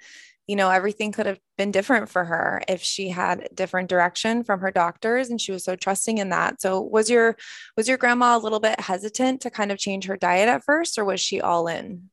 you 0.47 0.57
know 0.57 0.71
everything 0.71 1.13
could 1.13 1.27
have 1.27 1.39
been 1.57 1.71
different 1.71 2.09
for 2.09 2.25
her 2.25 2.63
if 2.69 2.83
she 2.83 3.09
had 3.09 3.49
different 3.55 3.89
direction 3.89 4.43
from 4.45 4.61
her 4.61 4.71
doctors 4.71 5.31
and 5.31 5.41
she 5.41 5.53
was 5.53 5.65
so 5.65 5.77
trusting 5.77 6.19
in 6.19 6.31
that. 6.31 6.61
So 6.61 6.81
was 6.81 7.09
your 7.11 7.37
was 7.77 7.89
your 7.89 7.99
grandma 7.99 8.37
a 8.37 8.39
little 8.39 8.61
bit 8.61 8.81
hesitant 8.81 9.43
to 9.43 9.51
kind 9.51 9.71
of 9.71 9.79
change 9.79 10.07
her 10.07 10.17
diet 10.17 10.49
at 10.49 10.65
first 10.65 10.99
or 10.99 11.05
was 11.05 11.21
she 11.21 11.41
all 11.41 11.69
in 11.69 12.11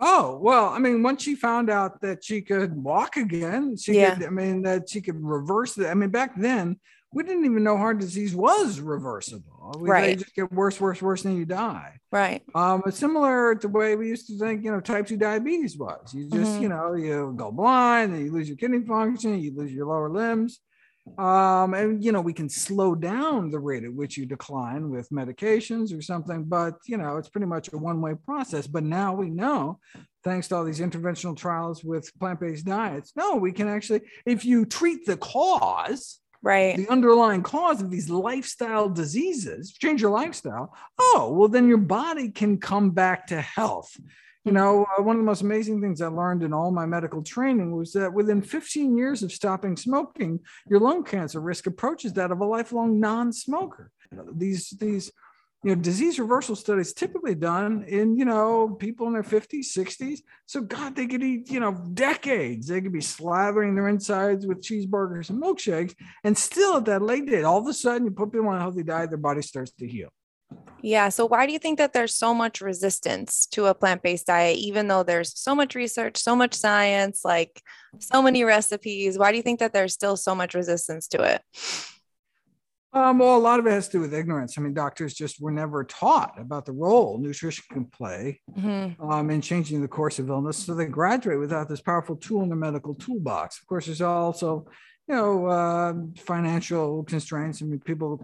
oh 0.00 0.38
well 0.42 0.68
i 0.68 0.78
mean 0.78 1.02
once 1.02 1.22
she 1.22 1.34
found 1.34 1.70
out 1.70 2.00
that 2.00 2.24
she 2.24 2.40
could 2.40 2.74
walk 2.74 3.16
again 3.16 3.76
she 3.76 3.94
yeah. 3.94 4.14
could 4.14 4.26
i 4.26 4.30
mean 4.30 4.62
that 4.62 4.88
she 4.88 5.00
could 5.00 5.22
reverse 5.22 5.78
it 5.78 5.86
i 5.86 5.94
mean 5.94 6.10
back 6.10 6.34
then 6.36 6.76
we 7.14 7.22
didn't 7.22 7.44
even 7.44 7.62
know 7.62 7.76
heart 7.76 8.00
disease 8.00 8.34
was 8.34 8.80
reversible. 8.80 9.72
We, 9.78 9.88
right. 9.88 10.06
They 10.06 10.24
just 10.24 10.34
get 10.34 10.52
worse, 10.52 10.80
worse, 10.80 11.00
worse, 11.00 11.24
and 11.24 11.36
you 11.36 11.44
die. 11.44 12.00
Right. 12.10 12.42
Um, 12.56 12.82
it's 12.86 12.98
similar 12.98 13.54
to 13.54 13.68
the 13.68 13.72
way 13.72 13.94
we 13.94 14.08
used 14.08 14.26
to 14.26 14.38
think, 14.38 14.64
you 14.64 14.72
know, 14.72 14.80
type 14.80 15.06
2 15.06 15.16
diabetes 15.16 15.78
was. 15.78 16.12
You 16.12 16.28
just, 16.28 16.52
mm-hmm. 16.52 16.62
you 16.62 16.68
know, 16.68 16.94
you 16.94 17.32
go 17.36 17.52
blind 17.52 18.14
and 18.14 18.24
you 18.24 18.32
lose 18.32 18.48
your 18.48 18.56
kidney 18.56 18.84
function, 18.84 19.40
you 19.40 19.54
lose 19.54 19.72
your 19.72 19.86
lower 19.86 20.10
limbs. 20.10 20.58
Um, 21.18 21.74
and 21.74 22.02
you 22.02 22.12
know, 22.12 22.20
we 22.20 22.32
can 22.32 22.48
slow 22.48 22.94
down 22.94 23.50
the 23.50 23.58
rate 23.58 23.84
at 23.84 23.92
which 23.92 24.16
you 24.16 24.26
decline 24.26 24.90
with 24.90 25.10
medications 25.10 25.96
or 25.96 26.00
something, 26.00 26.44
but 26.44 26.74
you 26.86 26.96
know, 26.96 27.18
it's 27.18 27.28
pretty 27.28 27.46
much 27.46 27.72
a 27.72 27.78
one-way 27.78 28.14
process. 28.24 28.66
But 28.66 28.84
now 28.84 29.14
we 29.14 29.30
know, 29.30 29.78
thanks 30.24 30.48
to 30.48 30.56
all 30.56 30.64
these 30.64 30.80
interventional 30.80 31.36
trials 31.36 31.84
with 31.84 32.10
plant-based 32.18 32.64
diets, 32.64 33.12
no, 33.16 33.36
we 33.36 33.52
can 33.52 33.68
actually, 33.68 34.00
if 34.24 34.44
you 34.44 34.64
treat 34.64 35.06
the 35.06 35.16
cause, 35.16 36.20
right 36.42 36.76
the 36.76 36.88
underlying 36.88 37.42
cause 37.42 37.80
of 37.80 37.90
these 37.90 38.10
lifestyle 38.10 38.88
diseases 38.90 39.72
change 39.72 40.02
your 40.02 40.10
lifestyle 40.10 40.76
oh 40.98 41.32
well 41.34 41.48
then 41.48 41.66
your 41.66 41.78
body 41.78 42.30
can 42.30 42.58
come 42.58 42.90
back 42.90 43.26
to 43.26 43.40
health 43.40 43.96
you 44.44 44.52
know 44.52 44.86
uh, 44.98 45.02
one 45.02 45.16
of 45.16 45.20
the 45.20 45.26
most 45.26 45.42
amazing 45.42 45.80
things 45.80 46.00
i 46.00 46.06
learned 46.06 46.42
in 46.42 46.52
all 46.52 46.70
my 46.70 46.86
medical 46.86 47.22
training 47.22 47.74
was 47.74 47.92
that 47.92 48.12
within 48.12 48.42
15 48.42 48.96
years 48.96 49.22
of 49.22 49.32
stopping 49.32 49.76
smoking 49.76 50.40
your 50.68 50.80
lung 50.80 51.04
cancer 51.04 51.40
risk 51.40 51.66
approaches 51.66 52.12
that 52.12 52.30
of 52.30 52.40
a 52.40 52.44
lifelong 52.44 53.00
non-smoker 53.00 53.90
these 54.32 54.70
these 54.70 55.10
you 55.64 55.74
know, 55.74 55.80
disease 55.80 56.18
reversal 56.18 56.54
studies 56.54 56.92
typically 56.92 57.34
done 57.34 57.84
in, 57.88 58.18
you 58.18 58.26
know, 58.26 58.76
people 58.78 59.06
in 59.06 59.14
their 59.14 59.22
50s, 59.22 59.74
60s. 59.74 60.18
So, 60.44 60.60
God, 60.60 60.94
they 60.94 61.06
could 61.06 61.22
eat, 61.22 61.50
you 61.50 61.58
know, 61.58 61.72
decades. 61.94 62.66
They 62.68 62.82
could 62.82 62.92
be 62.92 62.98
slathering 62.98 63.74
their 63.74 63.88
insides 63.88 64.46
with 64.46 64.60
cheeseburgers 64.60 65.30
and 65.30 65.42
milkshakes. 65.42 65.94
And 66.22 66.36
still 66.36 66.76
at 66.76 66.84
that 66.84 67.00
late 67.00 67.26
date, 67.26 67.44
all 67.44 67.58
of 67.58 67.66
a 67.66 67.72
sudden 67.72 68.04
you 68.04 68.10
put 68.10 68.30
people 68.30 68.48
on 68.48 68.58
a 68.58 68.60
healthy 68.60 68.82
diet, 68.82 69.08
their 69.08 69.16
body 69.16 69.40
starts 69.40 69.72
to 69.72 69.88
heal. 69.88 70.10
Yeah. 70.84 71.08
So, 71.08 71.24
why 71.24 71.46
do 71.46 71.52
you 71.54 71.58
think 71.58 71.78
that 71.78 71.94
there's 71.94 72.14
so 72.14 72.34
much 72.34 72.60
resistance 72.60 73.46
to 73.52 73.64
a 73.64 73.74
plant 73.74 74.02
based 74.02 74.26
diet, 74.26 74.58
even 74.58 74.86
though 74.86 75.02
there's 75.02 75.32
so 75.34 75.54
much 75.54 75.74
research, 75.74 76.18
so 76.18 76.36
much 76.36 76.52
science, 76.52 77.24
like 77.24 77.62
so 78.00 78.20
many 78.20 78.44
recipes? 78.44 79.16
Why 79.16 79.30
do 79.30 79.38
you 79.38 79.42
think 79.42 79.60
that 79.60 79.72
there's 79.72 79.94
still 79.94 80.18
so 80.18 80.34
much 80.34 80.52
resistance 80.52 81.08
to 81.08 81.22
it? 81.22 81.42
Um, 82.92 83.18
well, 83.18 83.34
a 83.34 83.38
lot 83.38 83.60
of 83.60 83.66
it 83.66 83.70
has 83.70 83.86
to 83.88 83.92
do 83.92 84.00
with 84.02 84.12
ignorance. 84.12 84.58
I 84.58 84.60
mean, 84.60 84.74
doctors 84.74 85.14
just 85.14 85.40
were 85.40 85.50
never 85.50 85.84
taught 85.84 86.38
about 86.38 86.66
the 86.66 86.72
role 86.72 87.16
nutrition 87.16 87.64
can 87.72 87.86
play 87.86 88.42
mm-hmm. 88.54 89.10
um, 89.10 89.30
in 89.30 89.40
changing 89.40 89.80
the 89.80 89.88
course 89.88 90.18
of 90.18 90.28
illness. 90.28 90.58
So 90.58 90.74
they 90.74 90.84
graduate 90.84 91.38
without 91.38 91.66
this 91.66 91.80
powerful 91.80 92.14
tool 92.14 92.42
in 92.42 92.50
their 92.50 92.58
medical 92.58 92.94
toolbox. 92.94 93.58
Of 93.58 93.66
course, 93.66 93.86
there's 93.86 94.02
also, 94.02 94.66
you 95.08 95.14
know, 95.14 95.46
uh, 95.46 95.94
financial 96.18 97.04
constraints. 97.04 97.62
I 97.62 97.64
mean, 97.64 97.80
people, 97.80 98.22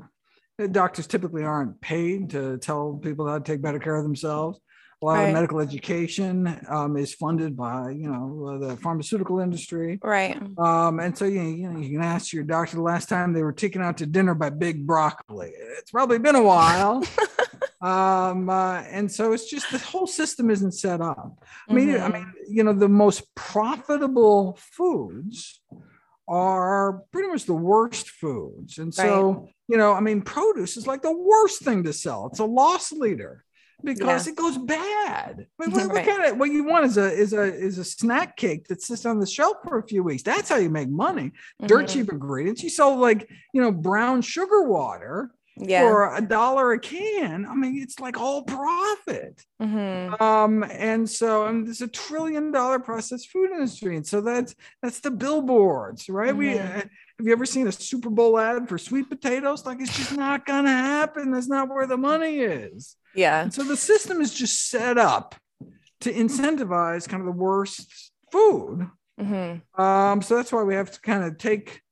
doctors 0.68 1.06
typically 1.06 1.44
aren't 1.44 1.80
paid 1.80 2.30
to 2.30 2.58
tell 2.58 2.98
people 3.02 3.26
how 3.26 3.38
to 3.38 3.44
take 3.44 3.62
better 3.62 3.78
care 3.78 3.96
of 3.96 4.02
themselves. 4.02 4.58
A 5.02 5.06
lot 5.06 5.14
right. 5.14 5.28
of 5.28 5.32
medical 5.32 5.60
education 5.60 6.60
um, 6.68 6.98
is 6.98 7.14
funded 7.14 7.56
by, 7.56 7.88
you 7.90 8.10
know, 8.10 8.58
the 8.58 8.76
pharmaceutical 8.76 9.40
industry. 9.40 9.98
Right. 10.02 10.36
Um, 10.58 11.00
and 11.00 11.16
so 11.16 11.24
you, 11.24 11.40
you 11.40 11.70
know 11.70 11.80
you 11.80 11.96
can 11.96 12.04
ask 12.04 12.34
your 12.34 12.44
doctor 12.44 12.76
the 12.76 12.82
last 12.82 13.08
time 13.08 13.32
they 13.32 13.42
were 13.42 13.52
taken 13.52 13.80
out 13.80 13.96
to 13.98 14.06
dinner 14.06 14.34
by 14.34 14.50
Big 14.50 14.86
Broccoli. 14.86 15.52
It's 15.78 15.90
probably 15.90 16.18
been 16.18 16.34
a 16.34 16.42
while. 16.42 17.02
um, 17.80 18.50
uh, 18.50 18.82
and 18.82 19.10
so 19.10 19.32
it's 19.32 19.48
just 19.48 19.72
the 19.72 19.78
whole 19.78 20.06
system 20.06 20.50
isn't 20.50 20.72
set 20.72 21.00
up. 21.00 21.42
I 21.66 21.72
mean, 21.72 21.88
mm-hmm. 21.88 22.04
I 22.04 22.18
mean, 22.18 22.32
you 22.50 22.62
know, 22.62 22.74
the 22.74 22.88
most 22.88 23.34
profitable 23.34 24.58
foods 24.60 25.62
are 26.30 27.02
pretty 27.10 27.28
much 27.28 27.44
the 27.44 27.52
worst 27.52 28.08
foods. 28.08 28.78
And 28.78 28.94
so, 28.94 29.32
right. 29.32 29.54
you 29.68 29.76
know, 29.76 29.92
I 29.92 30.00
mean, 30.00 30.22
produce 30.22 30.76
is 30.76 30.86
like 30.86 31.02
the 31.02 31.16
worst 31.16 31.62
thing 31.62 31.82
to 31.84 31.92
sell. 31.92 32.28
It's 32.30 32.38
a 32.38 32.44
loss 32.44 32.92
leader 32.92 33.44
because 33.82 34.26
yeah. 34.26 34.32
it 34.32 34.36
goes 34.36 34.56
bad. 34.56 35.46
I 35.60 35.66
mean, 35.66 35.76
look, 35.76 35.92
right. 35.92 36.06
at 36.06 36.28
it. 36.28 36.36
What 36.36 36.50
you 36.50 36.64
want 36.64 36.84
is 36.84 36.98
a 36.98 37.10
is 37.12 37.32
a 37.32 37.42
is 37.42 37.78
a 37.78 37.84
snack 37.84 38.36
cake 38.36 38.68
that 38.68 38.80
sits 38.80 39.04
on 39.06 39.18
the 39.18 39.26
shelf 39.26 39.56
for 39.64 39.78
a 39.78 39.86
few 39.86 40.04
weeks. 40.04 40.22
That's 40.22 40.48
how 40.48 40.56
you 40.56 40.70
make 40.70 40.88
money. 40.88 41.32
Dirt 41.66 41.86
mm-hmm. 41.86 41.98
cheap 42.00 42.12
ingredients. 42.12 42.62
You 42.62 42.70
sell 42.70 42.96
like 42.96 43.28
you 43.52 43.60
know 43.60 43.72
brown 43.72 44.22
sugar 44.22 44.62
water 44.62 45.30
yeah. 45.60 45.82
for 45.82 46.14
a 46.14 46.20
dollar 46.20 46.72
a 46.72 46.78
can. 46.78 47.46
I 47.46 47.54
mean, 47.54 47.82
it's 47.82 48.00
like 48.00 48.18
all 48.18 48.42
profit. 48.42 49.44
Mm-hmm. 49.60 50.22
Um, 50.22 50.64
and 50.64 51.08
so 51.08 51.46
and 51.46 51.66
there's 51.66 51.82
a 51.82 51.88
trillion 51.88 52.50
dollar 52.50 52.78
processed 52.78 53.30
food 53.30 53.50
industry, 53.50 53.96
and 53.96 54.06
so 54.06 54.20
that's 54.20 54.54
that's 54.82 55.00
the 55.00 55.10
billboards, 55.10 56.08
right? 56.08 56.30
Mm-hmm. 56.30 56.38
We 56.38 56.58
uh, 56.58 56.82
have 57.20 57.26
you 57.26 57.32
ever 57.32 57.46
seen 57.46 57.66
a 57.66 57.72
Super 57.72 58.10
Bowl 58.10 58.38
ad 58.38 58.68
for 58.68 58.78
sweet 58.78 59.08
potatoes? 59.08 59.66
Like 59.66 59.80
it's 59.80 59.96
just 59.96 60.16
not 60.16 60.46
gonna 60.46 60.70
happen. 60.70 61.30
That's 61.30 61.48
not 61.48 61.68
where 61.68 61.86
the 61.86 61.98
money 61.98 62.38
is. 62.38 62.96
Yeah. 63.14 63.42
And 63.42 63.52
so 63.52 63.62
the 63.62 63.76
system 63.76 64.20
is 64.20 64.32
just 64.32 64.68
set 64.68 64.98
up 64.98 65.34
to 66.00 66.12
incentivize 66.12 67.08
kind 67.08 67.20
of 67.20 67.26
the 67.26 67.32
worst 67.32 68.12
food. 68.32 68.88
Mm-hmm. 69.20 69.80
Um, 69.80 70.22
so 70.22 70.36
that's 70.36 70.52
why 70.52 70.62
we 70.62 70.74
have 70.74 70.90
to 70.92 71.00
kind 71.00 71.24
of 71.24 71.36
take, 71.38 71.82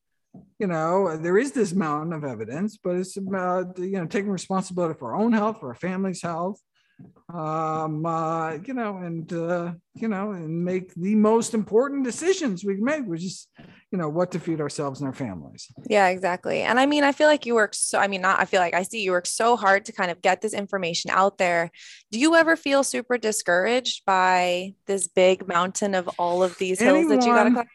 you 0.58 0.66
know, 0.66 1.16
there 1.16 1.38
is 1.38 1.52
this 1.52 1.72
mountain 1.72 2.12
of 2.12 2.24
evidence, 2.24 2.78
but 2.82 2.96
it's 2.96 3.16
about 3.16 3.78
you 3.78 3.92
know 3.92 4.06
taking 4.06 4.30
responsibility 4.30 4.98
for 4.98 5.12
our 5.12 5.20
own 5.20 5.32
health, 5.32 5.60
for 5.60 5.68
our 5.68 5.74
family's 5.74 6.22
health, 6.22 6.60
um, 7.32 8.06
uh, 8.06 8.54
you 8.64 8.74
know, 8.74 8.96
and 8.98 9.30
uh, 9.32 9.72
you 9.94 10.08
know, 10.08 10.32
and 10.32 10.64
make 10.64 10.94
the 10.94 11.14
most 11.14 11.52
important 11.52 12.04
decisions 12.04 12.64
we 12.64 12.76
can 12.76 12.84
make, 12.84 13.04
which 13.04 13.24
is, 13.24 13.46
you 13.90 13.98
know, 13.98 14.08
what 14.08 14.30
to 14.32 14.40
feed 14.40 14.60
ourselves 14.60 15.00
and 15.00 15.06
our 15.06 15.14
families. 15.14 15.68
Yeah, 15.88 16.08
exactly. 16.08 16.62
And 16.62 16.80
I 16.80 16.86
mean, 16.86 17.04
I 17.04 17.12
feel 17.12 17.26
like 17.26 17.44
you 17.44 17.54
work 17.54 17.74
so. 17.74 17.98
I 17.98 18.08
mean, 18.08 18.22
not. 18.22 18.40
I 18.40 18.46
feel 18.46 18.60
like 18.60 18.74
I 18.74 18.82
see 18.82 19.02
you 19.02 19.12
work 19.12 19.26
so 19.26 19.56
hard 19.56 19.84
to 19.86 19.92
kind 19.92 20.10
of 20.10 20.22
get 20.22 20.40
this 20.40 20.54
information 20.54 21.10
out 21.10 21.38
there. 21.38 21.70
Do 22.10 22.18
you 22.18 22.34
ever 22.34 22.56
feel 22.56 22.82
super 22.82 23.18
discouraged 23.18 24.04
by 24.06 24.74
this 24.86 25.06
big 25.06 25.46
mountain 25.46 25.94
of 25.94 26.08
all 26.18 26.42
of 26.42 26.56
these 26.58 26.80
hills 26.80 26.98
anyone, 26.98 27.18
that 27.18 27.26
you 27.26 27.32
got 27.32 27.44
to 27.44 27.50
climb? 27.50 27.66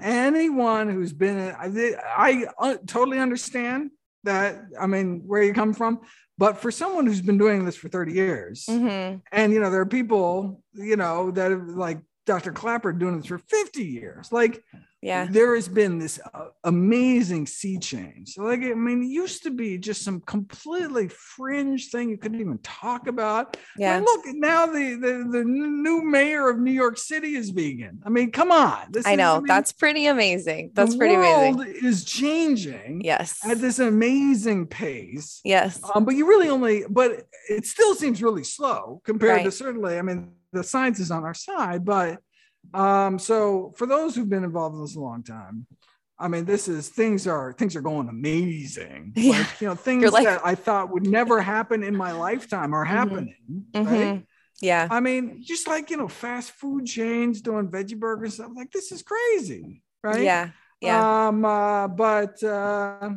Anyone 0.00 0.88
who's 0.90 1.12
been, 1.12 1.38
I, 1.38 1.94
I 2.16 2.46
uh, 2.58 2.76
totally 2.86 3.18
understand 3.18 3.90
that. 4.24 4.64
I 4.80 4.86
mean, 4.86 5.22
where 5.26 5.42
you 5.42 5.54
come 5.54 5.72
from 5.72 6.00
but 6.36 6.58
for 6.58 6.70
someone 6.70 7.06
who's 7.06 7.20
been 7.20 7.38
doing 7.38 7.64
this 7.64 7.76
for 7.76 7.88
30 7.88 8.12
years, 8.12 8.66
mm-hmm. 8.68 9.18
and 9.30 9.52
you 9.52 9.60
know, 9.60 9.70
there 9.70 9.80
are 9.80 9.86
people, 9.86 10.62
you 10.72 10.96
know, 10.96 11.30
that 11.30 11.50
have 11.50 11.68
like 11.68 11.98
Dr. 12.26 12.52
Klaper 12.52 12.92
doing 12.92 13.18
this 13.18 13.26
for 13.26 13.38
50 13.38 13.84
years. 13.84 14.32
Like, 14.32 14.62
yeah, 15.04 15.26
there 15.30 15.54
has 15.54 15.68
been 15.68 15.98
this 15.98 16.18
uh, 16.32 16.46
amazing 16.64 17.46
sea 17.46 17.78
change. 17.78 18.36
Like, 18.38 18.60
I 18.60 18.74
mean, 18.74 19.02
it 19.02 19.08
used 19.08 19.42
to 19.42 19.50
be 19.50 19.78
just 19.78 20.02
some 20.02 20.20
completely 20.20 21.08
fringe 21.08 21.90
thing 21.90 22.08
you 22.08 22.16
couldn't 22.16 22.40
even 22.40 22.58
talk 22.58 23.06
about. 23.06 23.56
Yeah, 23.76 23.96
mean, 23.96 24.04
look 24.04 24.20
now 24.26 24.66
the, 24.66 24.94
the 24.94 25.28
the 25.30 25.44
new 25.44 26.02
mayor 26.02 26.48
of 26.48 26.58
New 26.58 26.72
York 26.72 26.96
City 26.96 27.36
is 27.36 27.50
vegan. 27.50 28.00
I 28.04 28.08
mean, 28.08 28.30
come 28.30 28.50
on, 28.50 28.86
this 28.90 29.06
I 29.06 29.14
know 29.14 29.34
I 29.34 29.38
mean, 29.38 29.46
that's 29.46 29.72
pretty 29.72 30.06
amazing. 30.06 30.70
That's 30.74 30.96
pretty 30.96 31.14
amazing. 31.14 31.74
Is 31.82 32.04
changing. 32.04 33.02
Yes, 33.04 33.44
at 33.46 33.58
this 33.58 33.78
amazing 33.78 34.66
pace. 34.66 35.40
Yes, 35.44 35.80
um, 35.94 36.04
but 36.04 36.14
you 36.14 36.26
really 36.26 36.48
only, 36.48 36.84
but 36.88 37.26
it 37.48 37.66
still 37.66 37.94
seems 37.94 38.22
really 38.22 38.44
slow 38.44 39.02
compared 39.04 39.36
right. 39.36 39.44
to 39.44 39.52
certainly. 39.52 39.98
I 39.98 40.02
mean 40.02 40.32
the 40.54 40.64
science 40.64 41.00
is 41.00 41.10
on 41.10 41.24
our 41.24 41.34
side. 41.34 41.84
But 41.84 42.20
um, 42.72 43.18
so 43.18 43.72
for 43.76 43.86
those 43.86 44.14
who've 44.14 44.28
been 44.28 44.44
involved 44.44 44.76
in 44.76 44.82
this 44.82 44.96
a 44.96 45.00
long 45.00 45.22
time, 45.22 45.66
I 46.18 46.28
mean, 46.28 46.44
this 46.44 46.68
is 46.68 46.88
things 46.88 47.26
are 47.26 47.52
things 47.52 47.74
are 47.76 47.80
going 47.80 48.08
amazing. 48.08 49.12
Yeah. 49.16 49.38
Like, 49.38 49.60
you 49.60 49.68
know, 49.68 49.74
things 49.74 50.12
like, 50.12 50.24
that 50.24 50.40
I 50.44 50.54
thought 50.54 50.92
would 50.92 51.06
never 51.06 51.40
happen 51.40 51.82
in 51.82 51.96
my 51.96 52.12
lifetime 52.12 52.74
are 52.74 52.84
mm-hmm. 52.84 52.96
happening. 52.96 53.64
Mm-hmm. 53.72 53.94
Right? 53.94 54.26
Yeah. 54.62 54.88
I 54.90 55.00
mean, 55.00 55.42
just 55.42 55.66
like 55.66 55.90
you 55.90 55.96
know, 55.96 56.08
fast 56.08 56.52
food 56.52 56.86
chains 56.86 57.40
doing 57.40 57.68
veggie 57.68 57.98
burgers, 57.98 58.34
stuff 58.34 58.52
like 58.54 58.70
this 58.70 58.92
is 58.92 59.02
crazy, 59.02 59.82
right? 60.02 60.22
Yeah. 60.22 60.50
Yeah. 60.80 61.28
Um, 61.28 61.44
uh, 61.44 61.88
but 61.88 62.42
uh 62.42 63.10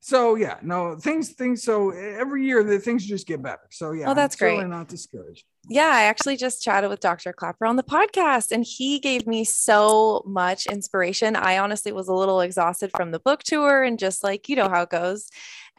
so 0.00 0.34
yeah, 0.34 0.56
no 0.62 0.96
things 0.96 1.32
things. 1.32 1.62
So 1.62 1.90
every 1.90 2.46
year 2.46 2.64
the 2.64 2.78
things 2.78 3.06
just 3.06 3.26
get 3.26 3.42
better. 3.42 3.60
So 3.70 3.92
yeah, 3.92 4.10
oh, 4.10 4.14
that's 4.14 4.34
great. 4.34 4.66
Not 4.66 4.88
discouraged. 4.88 5.44
Yeah, 5.68 5.90
I 5.92 6.04
actually 6.04 6.38
just 6.38 6.62
chatted 6.62 6.88
with 6.88 7.00
Dr. 7.00 7.34
Klaper 7.34 7.66
on 7.66 7.76
the 7.76 7.82
podcast, 7.82 8.50
and 8.50 8.64
he 8.66 8.98
gave 8.98 9.26
me 9.26 9.44
so 9.44 10.22
much 10.26 10.66
inspiration. 10.66 11.36
I 11.36 11.58
honestly 11.58 11.92
was 11.92 12.08
a 12.08 12.14
little 12.14 12.40
exhausted 12.40 12.90
from 12.96 13.10
the 13.10 13.20
book 13.20 13.42
tour, 13.42 13.82
and 13.82 13.98
just 13.98 14.24
like 14.24 14.48
you 14.48 14.56
know 14.56 14.70
how 14.70 14.82
it 14.82 14.90
goes. 14.90 15.28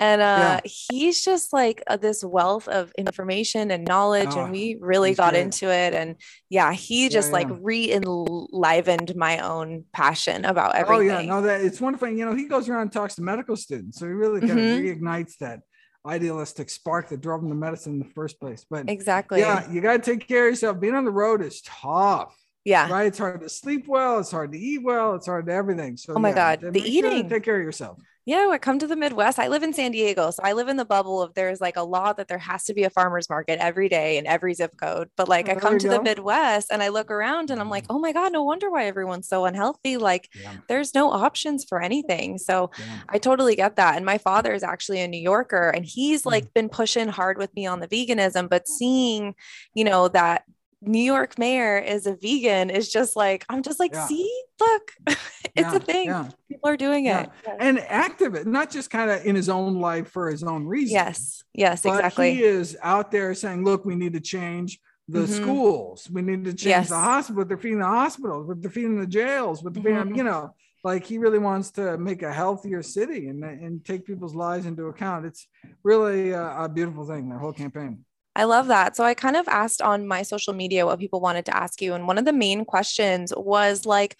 And 0.02 0.20
uh, 0.20 0.60
yeah. 0.66 0.72
he's 0.90 1.24
just 1.24 1.54
like 1.54 1.84
uh, 1.86 1.96
this 1.96 2.24
wealth 2.24 2.68
of 2.68 2.92
information 2.98 3.70
and 3.70 3.86
knowledge, 3.88 4.30
oh, 4.32 4.46
and 4.46 4.52
we 4.52 4.76
really 4.82 5.14
got 5.14 5.34
great. 5.34 5.44
into 5.44 5.72
it. 5.72 5.94
And 5.94 6.16
yeah, 6.50 6.74
he 6.74 7.08
just 7.08 7.28
yeah, 7.28 7.34
like 7.34 7.48
re-enlivened 7.62 9.16
my 9.16 9.38
own 9.48 9.86
passion 9.94 10.44
about 10.44 10.74
everything. 10.74 11.12
Oh 11.12 11.20
yeah, 11.20 11.26
no, 11.28 11.42
that 11.44 11.62
it's 11.62 11.80
wonderful. 11.80 12.08
You 12.08 12.26
know, 12.26 12.34
he 12.34 12.48
goes 12.48 12.68
around 12.68 12.82
and 12.82 12.92
talks 12.92 13.14
to 13.16 13.22
medical 13.22 13.56
students, 13.56 14.00
so 14.00 14.08
he 14.08 14.14
really 14.14 14.40
kind 14.40 14.54
mm-hmm. 14.54 14.88
of 14.88 15.00
reignites 15.00 15.38
that 15.38 15.60
idealistic 16.04 16.72
spark 16.72 17.10
that 17.10 17.22
drove 17.22 17.44
him 17.44 17.50
to 17.50 17.56
medicine 17.56 17.94
in 17.94 18.00
the 18.00 18.14
first 18.16 18.40
place. 18.40 18.66
But 18.68 18.90
exactly, 18.90 19.42
yeah, 19.42 19.72
you 19.72 19.82
got 19.82 20.04
to 20.04 20.12
take 20.12 20.28
care 20.28 20.48
of 20.48 20.54
yourself. 20.54 20.80
Being 20.80 20.96
on 20.96 21.06
the 21.06 21.12
road 21.12 21.44
is 21.44 21.62
tough. 21.62 22.36
Yeah, 22.66 22.92
right. 22.92 23.06
It's 23.06 23.20
hard 23.20 23.42
to 23.42 23.50
sleep 23.50 23.88
well. 23.88 24.18
It's 24.18 24.32
hard 24.32 24.52
to 24.54 24.58
eat 24.58 24.82
well. 24.84 25.14
It's 25.14 25.28
hard 25.28 25.46
to 25.46 25.54
everything. 25.54 25.96
So, 25.98 26.16
oh 26.16 26.20
my 26.20 26.30
yeah, 26.30 26.56
god, 26.56 26.74
the 26.74 26.82
eating. 26.82 27.22
Sure 27.22 27.30
take 27.30 27.44
care 27.44 27.60
of 27.60 27.64
yourself 27.64 28.00
yeah, 28.26 28.50
I 28.52 28.60
come 28.60 28.78
to 28.78 28.86
the 28.86 28.96
Midwest. 28.96 29.40
I 29.40 29.48
live 29.48 29.64
in 29.64 29.74
San 29.74 29.92
Diego. 29.92 30.30
So 30.30 30.42
I 30.44 30.54
live 30.54 30.68
in 30.68 30.78
the 30.78 30.86
bubble 30.86 31.22
of 31.24 31.34
there's 31.34 31.60
like 31.60 31.76
a 31.76 31.84
law 31.84 32.14
that 32.14 32.28
there 32.28 32.38
has 32.38 32.66
to 32.66 32.74
be 32.74 32.84
a 32.84 32.90
farmer's 32.92 33.30
market 33.30 33.58
every 33.60 33.90
day 33.90 34.18
in 34.18 34.28
every 34.28 34.54
zip 34.54 34.78
code. 34.78 35.10
But 35.18 35.28
like 35.28 35.50
I 35.50 35.56
come 35.56 35.80
to 35.80 35.88
go. 35.88 35.98
the 35.98 36.04
Midwest 36.04 36.72
and 36.72 36.84
I 36.84 36.90
look 36.90 37.10
around 37.10 37.50
and 37.50 37.60
I'm 37.60 37.70
like, 37.70 37.86
mm-hmm. 37.86 37.96
oh 37.96 38.00
my 38.00 38.14
God, 38.14 38.32
no 38.32 38.44
wonder 38.44 38.70
why 38.70 38.86
everyone's 38.86 39.28
so 39.28 39.46
unhealthy. 39.46 39.98
Like 39.98 40.30
yeah. 40.40 40.54
there's 40.68 40.94
no 40.94 41.12
options 41.12 41.66
for 41.68 41.82
anything. 41.82 42.38
So 42.38 42.70
yeah. 42.78 43.00
I 43.10 43.18
totally 43.18 43.56
get 43.56 43.78
that. 43.78 43.96
And 43.96 44.06
my 44.06 44.20
father 44.20 44.54
is 44.54 44.62
actually 44.62 45.02
a 45.02 45.08
New 45.08 45.22
Yorker 45.22 45.70
and 45.70 45.84
he's 45.84 46.24
like 46.24 46.46
mm. 46.46 46.54
been 46.54 46.70
pushing 46.70 47.08
hard 47.08 47.40
with 47.40 47.54
me 47.56 47.66
on 47.66 47.80
the 47.80 47.88
veganism, 47.88 48.50
but 48.50 48.68
seeing, 48.68 49.34
you 49.74 49.84
know, 49.84 50.08
that 50.10 50.44
New 50.82 51.02
York 51.02 51.38
mayor 51.38 51.78
is 51.78 52.08
a 52.08 52.16
vegan 52.16 52.70
is 52.70 52.92
just 52.92 53.16
like, 53.16 53.46
I'm 53.50 53.62
just 53.62 53.80
like, 53.80 53.94
yeah. 53.94 54.08
see, 54.08 54.44
look, 54.60 54.92
it's 55.08 55.20
yeah, 55.56 55.76
a 55.76 55.80
thing. 55.80 56.08
Yeah. 56.08 56.30
People 56.50 56.70
are 56.70 56.78
doing 56.78 57.06
it. 57.06 57.30
And 57.60 57.80
active, 57.80 58.46
not 58.48 58.72
just 58.72 58.90
kind 58.90 59.12
of 59.12 59.26
in 59.26 59.36
his 59.36 59.50
own 59.50 59.80
life 59.80 60.10
for 60.10 60.30
his 60.30 60.44
own 60.44 60.66
reason. 60.66 60.94
Yes. 60.94 61.44
Yes, 61.54 61.86
exactly. 61.86 62.36
He 62.36 62.44
is 62.44 62.78
out 62.82 63.12
there 63.12 63.34
saying, 63.36 63.64
look, 63.64 63.86
we 63.86 63.96
need 63.96 64.14
to 64.14 64.20
change 64.20 64.80
the 65.08 65.20
mm-hmm. 65.20 65.44
schools. 65.44 66.10
We 66.10 66.22
need 66.22 66.46
to 66.46 66.52
change 66.52 66.64
yes. 66.64 66.90
the 66.90 66.96
hospital. 66.96 67.46
They're 67.46 67.58
feeding 67.58 67.80
the 67.80 67.86
hospitals, 67.86 68.52
they're 68.60 68.72
feeding 68.72 69.00
the 69.00 69.08
jails, 69.08 69.64
what 69.64 69.74
they're 69.74 69.84
mm-hmm. 69.84 70.16
you 70.16 70.24
know, 70.24 70.56
like 70.84 71.06
he 71.06 71.18
really 71.18 71.40
wants 71.40 71.72
to 71.72 71.98
make 71.98 72.24
a 72.24 72.34
healthier 72.34 72.82
city 72.82 73.28
and, 73.28 73.44
and 73.44 73.86
take 73.86 74.06
people's 74.06 74.34
lives 74.34 74.66
into 74.66 74.88
account. 74.88 75.26
It's 75.26 75.48
really 75.84 76.32
a, 76.32 76.64
a 76.64 76.70
beautiful 76.70 77.06
thing, 77.06 77.30
their 77.30 77.40
whole 77.40 77.54
campaign. 77.54 78.06
I 78.42 78.46
love 78.46 78.66
that. 78.70 78.96
So 78.96 79.04
I 79.04 79.14
kind 79.14 79.38
of 79.38 79.48
asked 79.48 79.84
on 79.84 80.08
my 80.08 80.24
social 80.24 80.56
media 80.56 80.88
what 80.88 80.98
people 80.98 81.22
wanted 81.22 81.46
to 81.46 81.56
ask 81.56 81.80
you. 81.80 81.94
And 81.94 82.08
one 82.08 82.18
of 82.18 82.26
the 82.26 82.34
main 82.34 82.66
questions 82.66 83.32
was 83.38 83.86
like, 83.86 84.18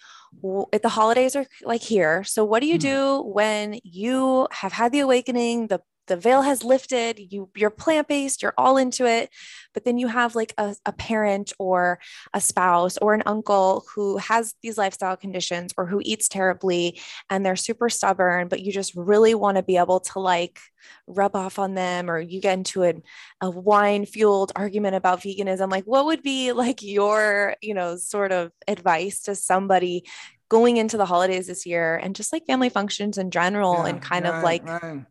if 0.72 0.80
the 0.80 0.88
holidays 0.88 1.34
are 1.34 1.44
like 1.64 1.82
here, 1.82 2.22
so 2.22 2.44
what 2.44 2.60
do 2.60 2.68
you 2.68 2.78
mm-hmm. 2.78 3.22
do 3.22 3.22
when 3.22 3.80
you 3.82 4.46
have 4.52 4.72
had 4.72 4.92
the 4.92 5.00
awakening, 5.00 5.66
the 5.66 5.80
the 6.12 6.16
veil 6.18 6.42
has 6.42 6.62
lifted 6.62 7.18
you 7.32 7.48
you're 7.56 7.70
plant-based 7.70 8.42
you're 8.42 8.52
all 8.58 8.76
into 8.76 9.06
it. 9.06 9.30
But 9.72 9.86
then 9.86 9.96
you 9.96 10.08
have 10.08 10.34
like 10.34 10.52
a, 10.58 10.76
a 10.84 10.92
parent 10.92 11.54
or 11.58 11.98
a 12.34 12.40
spouse 12.40 12.98
or 12.98 13.14
an 13.14 13.22
uncle 13.24 13.86
who 13.94 14.18
has 14.18 14.54
these 14.62 14.76
lifestyle 14.76 15.16
conditions 15.16 15.72
or 15.78 15.86
who 15.86 16.02
eats 16.04 16.28
terribly 16.28 17.00
and 17.30 17.46
they're 17.46 17.56
super 17.56 17.88
stubborn 17.88 18.48
but 18.48 18.60
you 18.60 18.72
just 18.72 18.94
really 18.94 19.34
want 19.34 19.56
to 19.56 19.62
be 19.62 19.78
able 19.78 20.00
to 20.00 20.18
like 20.18 20.60
rub 21.06 21.34
off 21.34 21.58
on 21.58 21.72
them 21.72 22.10
or 22.10 22.20
you 22.20 22.42
get 22.42 22.58
into 22.58 22.84
a, 22.84 22.92
a 23.40 23.48
wine 23.48 24.04
fueled 24.04 24.52
argument 24.54 24.94
about 24.94 25.20
veganism 25.20 25.70
like 25.70 25.84
what 25.84 26.04
would 26.04 26.22
be 26.22 26.52
like 26.52 26.82
your 26.82 27.56
you 27.62 27.72
know 27.72 27.96
sort 27.96 28.32
of 28.32 28.52
advice 28.68 29.22
to 29.22 29.34
somebody 29.34 30.04
going 30.50 30.76
into 30.76 30.98
the 30.98 31.06
holidays 31.06 31.46
this 31.46 31.64
year 31.64 31.96
and 31.96 32.14
just 32.14 32.34
like 32.34 32.44
family 32.44 32.68
functions 32.68 33.16
in 33.16 33.30
general 33.30 33.84
yeah, 33.84 33.86
and 33.86 34.02
kind 34.02 34.26
right, 34.26 34.34
of 34.34 34.42
like 34.42 34.68
right 34.68 35.06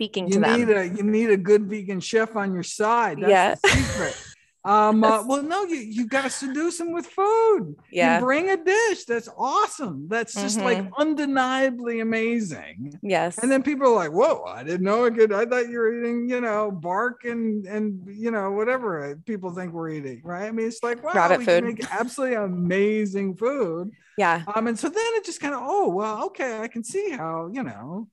speaking 0.00 0.28
you 0.28 0.40
to 0.40 0.56
need 0.56 0.64
them. 0.64 0.78
A, 0.78 0.96
you 0.96 1.02
need 1.02 1.30
a 1.30 1.36
good 1.36 1.68
vegan 1.68 2.00
chef 2.00 2.34
on 2.34 2.54
your 2.54 2.62
side. 2.62 3.18
That's 3.20 3.30
yeah. 3.30 3.54
the 3.62 3.68
secret. 3.68 4.16
Um, 4.64 5.04
uh, 5.04 5.22
well, 5.26 5.42
no, 5.42 5.64
you 5.64 5.76
you 5.76 6.06
got 6.06 6.22
to 6.22 6.30
seduce 6.30 6.78
them 6.78 6.92
with 6.92 7.06
food. 7.06 7.76
Yeah, 7.92 8.16
you 8.16 8.24
bring 8.24 8.48
a 8.48 8.56
dish 8.56 9.04
that's 9.04 9.28
awesome. 9.36 10.08
That's 10.08 10.34
just 10.34 10.58
mm-hmm. 10.58 10.84
like 10.84 10.92
undeniably 10.96 12.00
amazing. 12.00 12.98
Yes, 13.02 13.38
and 13.38 13.52
then 13.52 13.62
people 13.62 13.88
are 13.88 13.94
like, 13.94 14.12
"Whoa, 14.12 14.42
I 14.44 14.62
didn't 14.62 14.84
know 14.84 15.04
it 15.04 15.14
could." 15.16 15.34
I 15.34 15.44
thought 15.44 15.68
you 15.68 15.78
were 15.78 15.98
eating, 15.98 16.30
you 16.30 16.40
know, 16.40 16.70
bark 16.70 17.24
and 17.24 17.66
and 17.66 18.02
you 18.08 18.30
know 18.30 18.52
whatever 18.52 19.20
people 19.26 19.54
think 19.54 19.74
we're 19.74 19.90
eating, 19.90 20.22
right? 20.24 20.46
I 20.46 20.50
mean, 20.50 20.66
it's 20.66 20.82
like 20.82 21.02
wow, 21.02 21.12
Rabbit 21.14 21.40
we 21.40 21.44
food. 21.44 21.64
make 21.64 21.92
absolutely 21.92 22.36
amazing 22.36 23.36
food. 23.36 23.90
Yeah. 24.16 24.42
Um, 24.54 24.66
and 24.66 24.78
so 24.78 24.88
then 24.88 25.02
it 25.14 25.24
just 25.24 25.40
kind 25.40 25.54
of, 25.54 25.60
oh 25.62 25.88
well, 25.88 26.26
okay, 26.26 26.60
I 26.60 26.68
can 26.68 26.84
see 26.84 27.10
how 27.10 27.50
you 27.52 27.62
know 27.62 28.08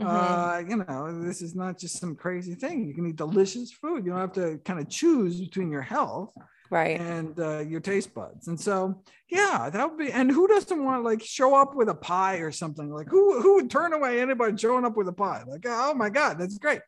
Mm-hmm. 0.00 0.08
Uh, 0.08 0.58
you 0.68 0.84
know, 0.84 1.22
this 1.22 1.40
is 1.40 1.54
not 1.54 1.78
just 1.78 2.00
some 2.00 2.16
crazy 2.16 2.54
thing. 2.54 2.86
You 2.86 2.94
can 2.94 3.06
eat 3.06 3.16
delicious 3.16 3.72
food. 3.72 4.04
You 4.04 4.10
don't 4.10 4.20
have 4.20 4.32
to 4.32 4.58
kind 4.64 4.80
of 4.80 4.88
choose 4.88 5.40
between 5.40 5.70
your 5.70 5.82
health 5.82 6.34
right. 6.70 7.00
and 7.00 7.38
uh, 7.38 7.58
your 7.60 7.80
taste 7.80 8.12
buds. 8.12 8.48
And 8.48 8.60
so 8.60 9.02
yeah 9.30 9.70
that 9.72 9.88
would 9.88 9.98
be 9.98 10.12
and 10.12 10.30
who 10.30 10.46
doesn't 10.46 10.84
want 10.84 11.02
to 11.02 11.08
like 11.08 11.22
show 11.22 11.54
up 11.54 11.74
with 11.74 11.88
a 11.88 11.94
pie 11.94 12.36
or 12.36 12.52
something? 12.52 12.92
Like 12.92 13.08
who 13.08 13.40
who 13.40 13.54
would 13.54 13.70
turn 13.70 13.92
away 13.92 14.20
anybody 14.20 14.56
showing 14.56 14.84
up 14.84 14.96
with 14.96 15.08
a 15.08 15.12
pie? 15.12 15.42
Like 15.46 15.64
oh 15.66 15.94
my 15.94 16.10
god 16.10 16.38
that's 16.38 16.58
great. 16.58 16.80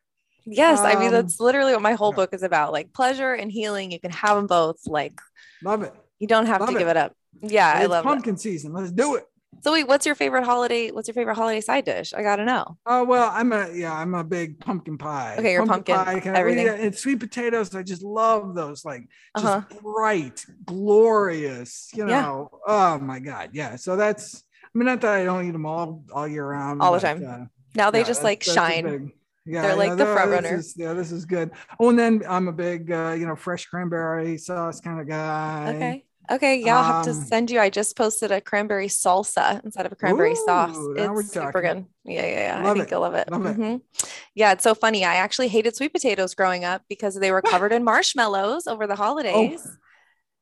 Yes 0.45 0.79
um, 0.79 0.85
i 0.85 0.95
mean 0.95 1.07
um, 1.07 1.13
that's 1.13 1.39
literally 1.39 1.73
what 1.73 1.81
my 1.81 1.93
whole 1.93 2.11
yeah. 2.11 2.17
book 2.17 2.33
is 2.33 2.43
about 2.43 2.71
like 2.71 2.93
pleasure 2.93 3.33
and 3.33 3.51
healing. 3.51 3.91
You 3.91 3.99
can 3.99 4.11
have 4.11 4.35
them 4.35 4.47
both 4.47 4.85
like 4.85 5.19
love 5.63 5.83
it. 5.83 5.93
you 6.19 6.27
don't 6.27 6.45
have 6.45 6.61
love 6.61 6.69
to 6.69 6.75
it. 6.75 6.79
give 6.79 6.87
it 6.87 6.97
up. 6.97 7.13
Yeah 7.41 7.79
it's 7.79 7.85
i 7.85 7.87
love 7.87 8.03
pumpkin 8.03 8.37
season. 8.37 8.73
Let's 8.73 8.91
do 8.91 9.15
it 9.15 9.25
so 9.61 9.71
wait, 9.71 9.87
what's 9.87 10.05
your 10.05 10.15
favorite 10.15 10.43
holiday? 10.43 10.91
What's 10.91 11.07
your 11.07 11.15
favorite 11.15 11.35
holiday 11.35 11.61
side 11.61 11.85
dish? 11.85 12.13
I 12.13 12.21
gotta 12.21 12.45
know. 12.45 12.77
Oh 12.85 13.03
well, 13.03 13.31
I'm 13.33 13.51
a 13.51 13.69
yeah, 13.73 13.93
I'm 13.93 14.13
a 14.13 14.23
big 14.23 14.59
pumpkin 14.59 14.97
pie. 14.97 15.35
Okay, 15.39 15.53
you're 15.53 15.65
pumpkin, 15.65 15.95
pumpkin 15.95 16.33
pie, 16.33 16.39
everything. 16.39 16.67
And 16.67 16.95
sweet 16.95 17.19
potatoes. 17.19 17.73
I 17.73 17.83
just 17.83 18.03
love 18.03 18.55
those, 18.55 18.85
like 18.85 19.03
just 19.35 19.47
uh-huh. 19.47 19.79
bright, 19.81 20.45
glorious. 20.65 21.89
You 21.93 22.05
know, 22.05 22.49
yeah. 22.51 22.59
oh 22.67 22.99
my 22.99 23.19
god, 23.19 23.49
yeah. 23.53 23.75
So 23.75 23.95
that's. 23.95 24.43
I 24.63 24.77
mean, 24.77 24.85
not 24.85 25.01
that 25.01 25.13
I 25.13 25.23
don't 25.23 25.47
eat 25.47 25.51
them 25.51 25.65
all 25.65 26.03
all 26.13 26.27
year 26.27 26.45
round, 26.45 26.81
all 26.81 26.91
but, 26.91 27.01
the 27.01 27.07
time. 27.07 27.25
Uh, 27.27 27.45
now 27.75 27.89
they 27.89 27.99
yeah, 27.99 28.05
just 28.05 28.23
like 28.23 28.43
shine. 28.43 28.83
Big, 28.85 29.11
yeah, 29.47 29.61
they're 29.61 29.75
like 29.75 29.89
yeah, 29.89 29.95
the 29.95 30.05
front 30.05 30.31
runner. 30.31 30.61
yeah, 30.75 30.93
this 30.93 31.11
is 31.11 31.25
good. 31.25 31.51
Oh, 31.79 31.89
and 31.89 31.97
then 31.97 32.21
I'm 32.27 32.47
a 32.47 32.51
big, 32.51 32.91
uh, 32.91 33.15
you 33.17 33.25
know, 33.25 33.35
fresh 33.35 33.65
cranberry 33.65 34.37
sauce 34.37 34.81
kind 34.81 34.99
of 34.99 35.07
guy. 35.07 35.73
Okay. 35.75 36.06
Okay, 36.29 36.59
yeah, 36.59 36.77
I'll 36.77 36.83
have 36.83 37.05
to 37.05 37.11
um, 37.11 37.23
send 37.23 37.51
you. 37.51 37.59
I 37.59 37.69
just 37.69 37.95
posted 37.95 38.31
a 38.31 38.41
cranberry 38.41 38.87
salsa 38.87 39.63
instead 39.63 39.85
of 39.85 39.91
a 39.91 39.95
cranberry 39.95 40.33
ooh, 40.33 40.45
sauce. 40.45 40.75
It's 40.97 41.31
super 41.31 41.61
good. 41.61 41.85
Yeah, 42.03 42.25
yeah, 42.25 42.39
yeah. 42.39 42.63
Love 42.63 42.65
I 42.65 42.73
think 42.73 42.87
it. 42.87 42.91
you'll 42.91 43.01
love 43.01 43.13
it. 43.13 43.31
Love 43.31 43.41
mm-hmm. 43.41 43.63
it. 43.63 43.81
Yeah, 44.35 44.51
it's 44.51 44.63
so 44.63 44.75
funny. 44.75 45.05
I 45.05 45.15
actually 45.15 45.47
hated 45.47 45.75
sweet 45.75 45.93
potatoes 45.93 46.35
growing 46.35 46.65
up 46.65 46.83
because 46.89 47.15
they 47.15 47.31
were 47.31 47.41
covered 47.41 47.71
in 47.71 47.83
marshmallows 47.83 48.67
over 48.67 48.87
the 48.87 48.93
oh. 48.93 48.97
holidays. 48.97 49.65
Oh. 49.65 49.71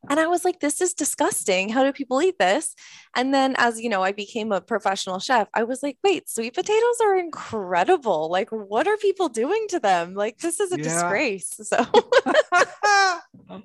And 0.10 0.20
I 0.20 0.28
was 0.28 0.46
like, 0.46 0.60
this 0.60 0.82
is 0.82 0.94
disgusting. 0.94 1.70
How 1.70 1.84
do 1.84 1.92
people 1.92 2.22
eat 2.22 2.38
this? 2.40 2.76
And 3.16 3.34
then, 3.34 3.56
as 3.58 3.80
you 3.80 3.90
know, 3.90 4.04
I 4.04 4.12
became 4.12 4.52
a 4.52 4.62
professional 4.62 5.20
chef. 5.20 5.48
I 5.54 5.64
was 5.64 5.82
like, 5.82 5.98
wait, 6.04 6.30
sweet 6.30 6.54
potatoes 6.54 6.98
are 7.04 7.18
incredible. 7.18 8.30
Like, 8.30 8.50
what 8.50 8.88
are 8.88 8.98
people 8.98 9.30
doing 9.30 9.66
to 9.70 9.80
them? 9.80 10.14
Like, 10.14 10.40
this 10.40 10.60
is 10.60 10.72
a 10.72 10.78
yeah. 10.78 10.84
disgrace. 10.84 11.60
So 11.66 11.84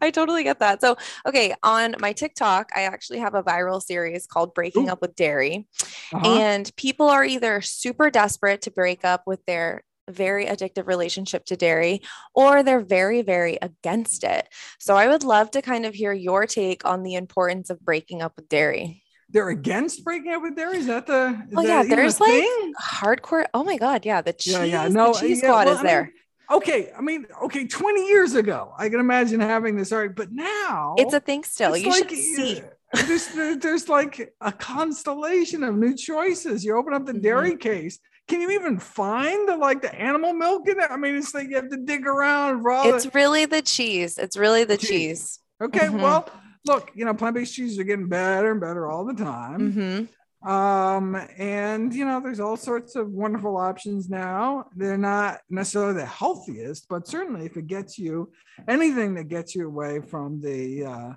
I 0.00 0.10
totally 0.10 0.44
get 0.44 0.60
that. 0.60 0.80
So, 0.80 0.96
okay, 1.26 1.54
on 1.62 1.96
my 1.98 2.12
TikTok, 2.12 2.70
I 2.74 2.82
actually 2.82 3.18
have 3.18 3.34
a 3.34 3.42
viral 3.42 3.82
series 3.82 4.26
called 4.26 4.54
Breaking 4.54 4.88
Ooh. 4.88 4.92
Up 4.92 5.00
with 5.00 5.16
Dairy. 5.16 5.66
Uh-huh. 6.12 6.26
And 6.26 6.70
people 6.76 7.08
are 7.08 7.24
either 7.24 7.60
super 7.60 8.10
desperate 8.10 8.62
to 8.62 8.70
break 8.70 9.04
up 9.04 9.24
with 9.26 9.44
their 9.46 9.82
very 10.10 10.46
addictive 10.46 10.86
relationship 10.86 11.44
to 11.44 11.56
dairy 11.56 12.02
or 12.34 12.62
they're 12.62 12.80
very 12.80 13.22
very 13.22 13.58
against 13.62 14.24
it 14.24 14.48
so 14.78 14.96
i 14.96 15.08
would 15.08 15.24
love 15.24 15.50
to 15.50 15.62
kind 15.62 15.86
of 15.86 15.94
hear 15.94 16.12
your 16.12 16.46
take 16.46 16.84
on 16.84 17.02
the 17.02 17.14
importance 17.14 17.70
of 17.70 17.80
breaking 17.80 18.22
up 18.22 18.32
with 18.36 18.48
dairy 18.48 19.02
they're 19.30 19.50
against 19.50 20.04
breaking 20.04 20.32
up 20.32 20.42
with 20.42 20.56
dairy 20.56 20.78
is 20.78 20.86
that 20.86 21.06
the 21.06 21.28
is 21.48 21.54
oh 21.56 21.62
yeah 21.62 21.82
there's 21.82 22.20
like 22.20 22.30
thing? 22.30 22.72
hardcore 22.80 23.46
oh 23.54 23.64
my 23.64 23.76
god 23.76 24.04
yeah 24.04 24.20
the 24.20 24.32
cheese 24.32 24.54
yeah, 24.54 24.64
yeah. 24.64 24.88
No, 24.88 25.12
the 25.12 25.20
cheese 25.20 25.42
yeah, 25.42 25.48
squad 25.48 25.66
well, 25.66 25.74
is 25.74 25.80
I 25.80 25.82
there 25.82 26.12
okay 26.50 26.92
i 26.96 27.00
mean 27.00 27.26
okay 27.42 27.66
20 27.66 28.08
years 28.08 28.34
ago 28.34 28.72
i 28.76 28.88
can 28.88 29.00
imagine 29.00 29.40
having 29.40 29.76
this 29.76 29.92
argument 29.92 30.16
but 30.16 30.32
now 30.32 30.94
it's 30.98 31.14
a 31.14 31.20
thing 31.20 31.44
still 31.44 31.76
you 31.76 31.90
like, 31.90 32.08
should 32.08 32.18
see 32.18 32.60
there's, 32.92 33.28
there's 33.58 33.88
like 33.88 34.34
a 34.40 34.50
constellation 34.50 35.62
of 35.62 35.76
new 35.76 35.94
choices 35.94 36.64
you 36.64 36.76
open 36.76 36.92
up 36.92 37.06
the 37.06 37.12
mm-hmm. 37.12 37.22
dairy 37.22 37.56
case 37.56 37.98
can 38.30 38.40
you 38.40 38.50
even 38.52 38.78
find 38.78 39.48
the 39.48 39.56
like 39.56 39.82
the 39.82 39.92
animal 39.92 40.32
milk 40.32 40.68
in 40.68 40.78
there? 40.78 40.90
I 40.90 40.96
mean, 40.96 41.16
it's 41.16 41.34
like 41.34 41.50
you 41.50 41.56
have 41.56 41.68
to 41.70 41.76
dig 41.76 42.06
around 42.06 42.62
for 42.62 42.94
It's 42.94 43.04
the- 43.04 43.10
really 43.12 43.44
the 43.44 43.60
cheese. 43.60 44.16
It's 44.18 44.36
really 44.36 44.62
the 44.62 44.76
cheese. 44.76 44.88
cheese. 44.88 45.38
Okay, 45.60 45.86
mm-hmm. 45.86 46.00
well, 46.00 46.30
look, 46.64 46.92
you 46.94 47.04
know, 47.04 47.12
plant-based 47.12 47.54
cheeses 47.54 47.78
are 47.78 47.84
getting 47.84 48.08
better 48.08 48.52
and 48.52 48.60
better 48.60 48.88
all 48.88 49.04
the 49.04 49.14
time. 49.14 49.72
Mm-hmm. 49.72 50.48
Um, 50.48 51.16
and 51.36 51.92
you 51.92 52.06
know, 52.06 52.20
there's 52.20 52.40
all 52.40 52.56
sorts 52.56 52.94
of 52.94 53.10
wonderful 53.10 53.56
options 53.56 54.08
now. 54.08 54.66
They're 54.76 54.96
not 54.96 55.40
necessarily 55.50 55.94
the 55.94 56.06
healthiest, 56.06 56.88
but 56.88 57.08
certainly 57.08 57.44
if 57.44 57.56
it 57.56 57.66
gets 57.66 57.98
you 57.98 58.32
anything 58.68 59.14
that 59.14 59.24
gets 59.24 59.54
you 59.54 59.66
away 59.66 60.00
from 60.00 60.40
the 60.40 60.84
uh 60.84 61.12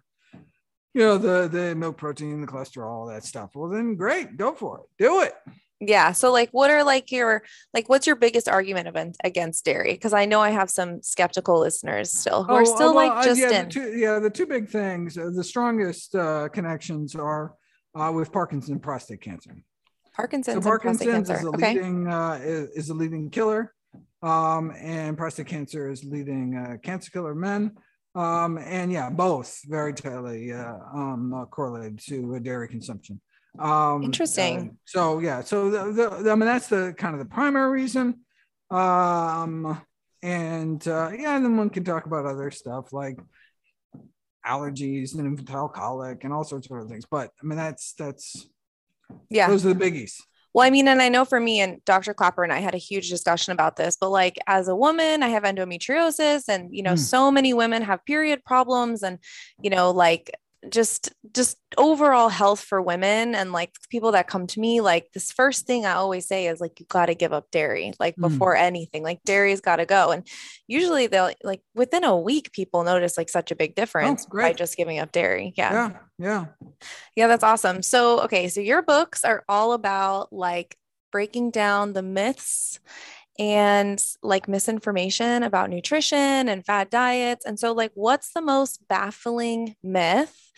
you 0.93 1.01
know 1.01 1.17
the 1.17 1.47
the 1.47 1.75
milk 1.75 1.97
protein 1.97 2.41
the 2.41 2.47
cholesterol 2.47 2.91
all 2.91 3.07
that 3.07 3.23
stuff 3.23 3.49
well 3.55 3.69
then 3.69 3.95
great 3.95 4.37
go 4.37 4.53
for 4.53 4.79
it 4.79 4.85
do 4.99 5.21
it 5.21 5.33
yeah 5.87 6.11
so 6.11 6.31
like 6.31 6.49
what 6.51 6.69
are 6.69 6.83
like 6.83 7.11
your 7.11 7.43
like 7.73 7.89
what's 7.89 8.07
your 8.07 8.15
biggest 8.15 8.47
argument 8.47 9.15
against 9.23 9.65
dairy? 9.65 9.93
Because 9.93 10.13
i 10.13 10.25
know 10.25 10.39
i 10.39 10.49
have 10.49 10.69
some 10.69 11.01
skeptical 11.01 11.59
listeners 11.59 12.11
still 12.11 12.43
who 12.43 12.51
oh, 12.51 12.55
are 12.55 12.65
still 12.65 12.93
well, 12.93 13.07
like 13.07 13.25
just 13.25 13.41
uh, 13.41 13.47
yeah, 13.49 13.59
in. 13.59 13.65
the 13.65 13.71
two, 13.71 13.97
yeah 13.97 14.19
the 14.19 14.29
two 14.29 14.45
big 14.45 14.69
things 14.69 15.17
uh, 15.17 15.29
the 15.33 15.43
strongest 15.43 16.15
uh, 16.15 16.49
connections 16.49 17.15
are 17.15 17.53
uh, 17.95 18.11
with 18.13 18.31
parkinson's 18.31 18.81
prostate 18.81 19.21
cancer. 19.21 19.55
Parkinson's 20.15 20.63
so 20.63 20.69
parkinson's 20.69 21.29
is 21.29 21.43
a 21.43 21.47
okay. 21.47 21.73
leading 21.73 22.07
uh, 22.07 22.39
is, 22.41 22.69
is, 22.71 22.89
a 22.89 22.93
leading 22.93 23.29
killer 23.29 23.73
um, 24.21 24.71
and 24.79 25.17
prostate 25.17 25.47
cancer 25.47 25.89
is 25.89 26.03
leading 26.03 26.55
uh, 26.55 26.77
cancer 26.83 27.09
killer 27.11 27.33
men 27.33 27.71
um, 28.15 28.59
and 28.59 28.91
yeah 28.91 29.09
both 29.09 29.59
very 29.65 29.93
tightly 29.93 30.51
um, 30.53 31.47
correlated 31.49 31.99
to 31.99 32.39
dairy 32.39 32.67
consumption 32.67 33.19
um, 33.59 34.03
Interesting. 34.03 34.69
Uh, 34.69 34.73
so 34.85 35.19
yeah, 35.19 35.41
so 35.41 35.69
the, 35.69 35.91
the, 35.91 36.31
I 36.31 36.35
mean 36.35 36.47
that's 36.47 36.67
the 36.67 36.93
kind 36.97 37.13
of 37.13 37.19
the 37.19 37.25
primary 37.25 37.81
reason. 37.81 38.21
Um, 38.71 39.81
and 40.21 40.85
uh, 40.87 41.11
yeah, 41.17 41.35
and 41.35 41.45
then 41.45 41.57
one 41.57 41.69
can 41.69 41.83
talk 41.83 42.05
about 42.05 42.25
other 42.25 42.49
stuff 42.49 42.93
like 42.93 43.19
allergies 44.45 45.15
and 45.15 45.25
infantile 45.25 45.69
colic 45.69 46.23
and 46.23 46.33
all 46.33 46.43
sorts 46.43 46.69
of 46.69 46.77
other 46.77 46.89
things. 46.89 47.05
But 47.09 47.31
I 47.41 47.45
mean 47.45 47.57
that's 47.57 47.93
that's 47.93 48.47
yeah, 49.29 49.47
those 49.47 49.65
are 49.65 49.73
the 49.73 49.85
biggies. 49.85 50.15
Well, 50.53 50.67
I 50.67 50.69
mean, 50.69 50.87
and 50.87 51.01
I 51.01 51.09
know 51.09 51.25
for 51.25 51.39
me 51.39 51.61
and 51.61 51.83
Dr. 51.83 52.13
Klaper 52.13 52.43
and 52.43 52.53
I 52.53 52.59
had 52.59 52.75
a 52.75 52.79
huge 52.79 53.09
discussion 53.09 53.53
about 53.53 53.75
this, 53.75 53.97
but 53.99 54.11
like 54.11 54.37
as 54.45 54.67
a 54.67 54.75
woman, 54.75 55.23
I 55.23 55.29
have 55.29 55.43
endometriosis 55.43 56.47
and, 56.47 56.69
you 56.71 56.83
know, 56.83 56.93
mm. 56.93 56.99
so 56.99 57.31
many 57.31 57.55
women 57.55 57.81
have 57.81 58.05
period 58.05 58.45
problems 58.45 59.01
and, 59.01 59.17
you 59.59 59.71
know, 59.71 59.89
like 59.89 60.29
just 60.69 61.13
just 61.33 61.57
overall 61.77 62.29
health 62.29 62.59
for 62.59 62.81
women 62.81 63.35
and 63.35 63.51
like 63.51 63.71
people 63.89 64.11
that 64.11 64.27
come 64.27 64.47
to 64.47 64.59
me 64.59 64.79
like 64.79 65.11
this 65.13 65.31
first 65.31 65.65
thing 65.65 65.85
i 65.85 65.93
always 65.93 66.27
say 66.27 66.47
is 66.47 66.61
like 66.61 66.79
you 66.79 66.85
got 66.87 67.07
to 67.07 67.15
give 67.15 67.33
up 67.33 67.49
dairy 67.51 67.91
like 67.99 68.15
mm. 68.15 68.21
before 68.21 68.55
anything 68.55 69.03
like 69.03 69.23
dairy's 69.23 69.61
got 69.61 69.77
to 69.77 69.85
go. 69.85 70.11
And 70.11 70.27
usually 70.67 71.07
they'll 71.07 71.31
like 71.43 71.61
within 71.75 72.03
a 72.03 72.17
week 72.17 72.51
people 72.51 72.83
notice 72.83 73.17
like 73.17 73.29
such 73.29 73.51
a 73.51 73.55
big 73.55 73.75
difference 73.75 74.25
oh, 74.29 74.37
by 74.37 74.53
just 74.53 74.77
giving 74.77 74.99
up 74.99 75.11
dairy. 75.11 75.53
Yeah. 75.55 75.73
Yeah 75.73 75.97
yeah. 76.19 76.45
Yeah 77.15 77.27
that's 77.27 77.43
awesome. 77.43 77.81
So 77.81 78.21
okay 78.21 78.47
so 78.47 78.61
your 78.61 78.81
books 78.81 79.23
are 79.23 79.43
all 79.47 79.73
about 79.73 80.31
like 80.31 80.77
breaking 81.11 81.51
down 81.51 81.93
the 81.93 82.03
myths 82.03 82.79
and 83.39 84.03
like 84.21 84.47
misinformation 84.47 85.43
about 85.43 85.69
nutrition 85.69 86.47
and 86.49 86.65
fad 86.65 86.89
diets. 86.89 87.45
And 87.45 87.59
so, 87.59 87.71
like, 87.71 87.91
what's 87.95 88.33
the 88.33 88.41
most 88.41 88.87
baffling 88.87 89.75
myth 89.83 90.51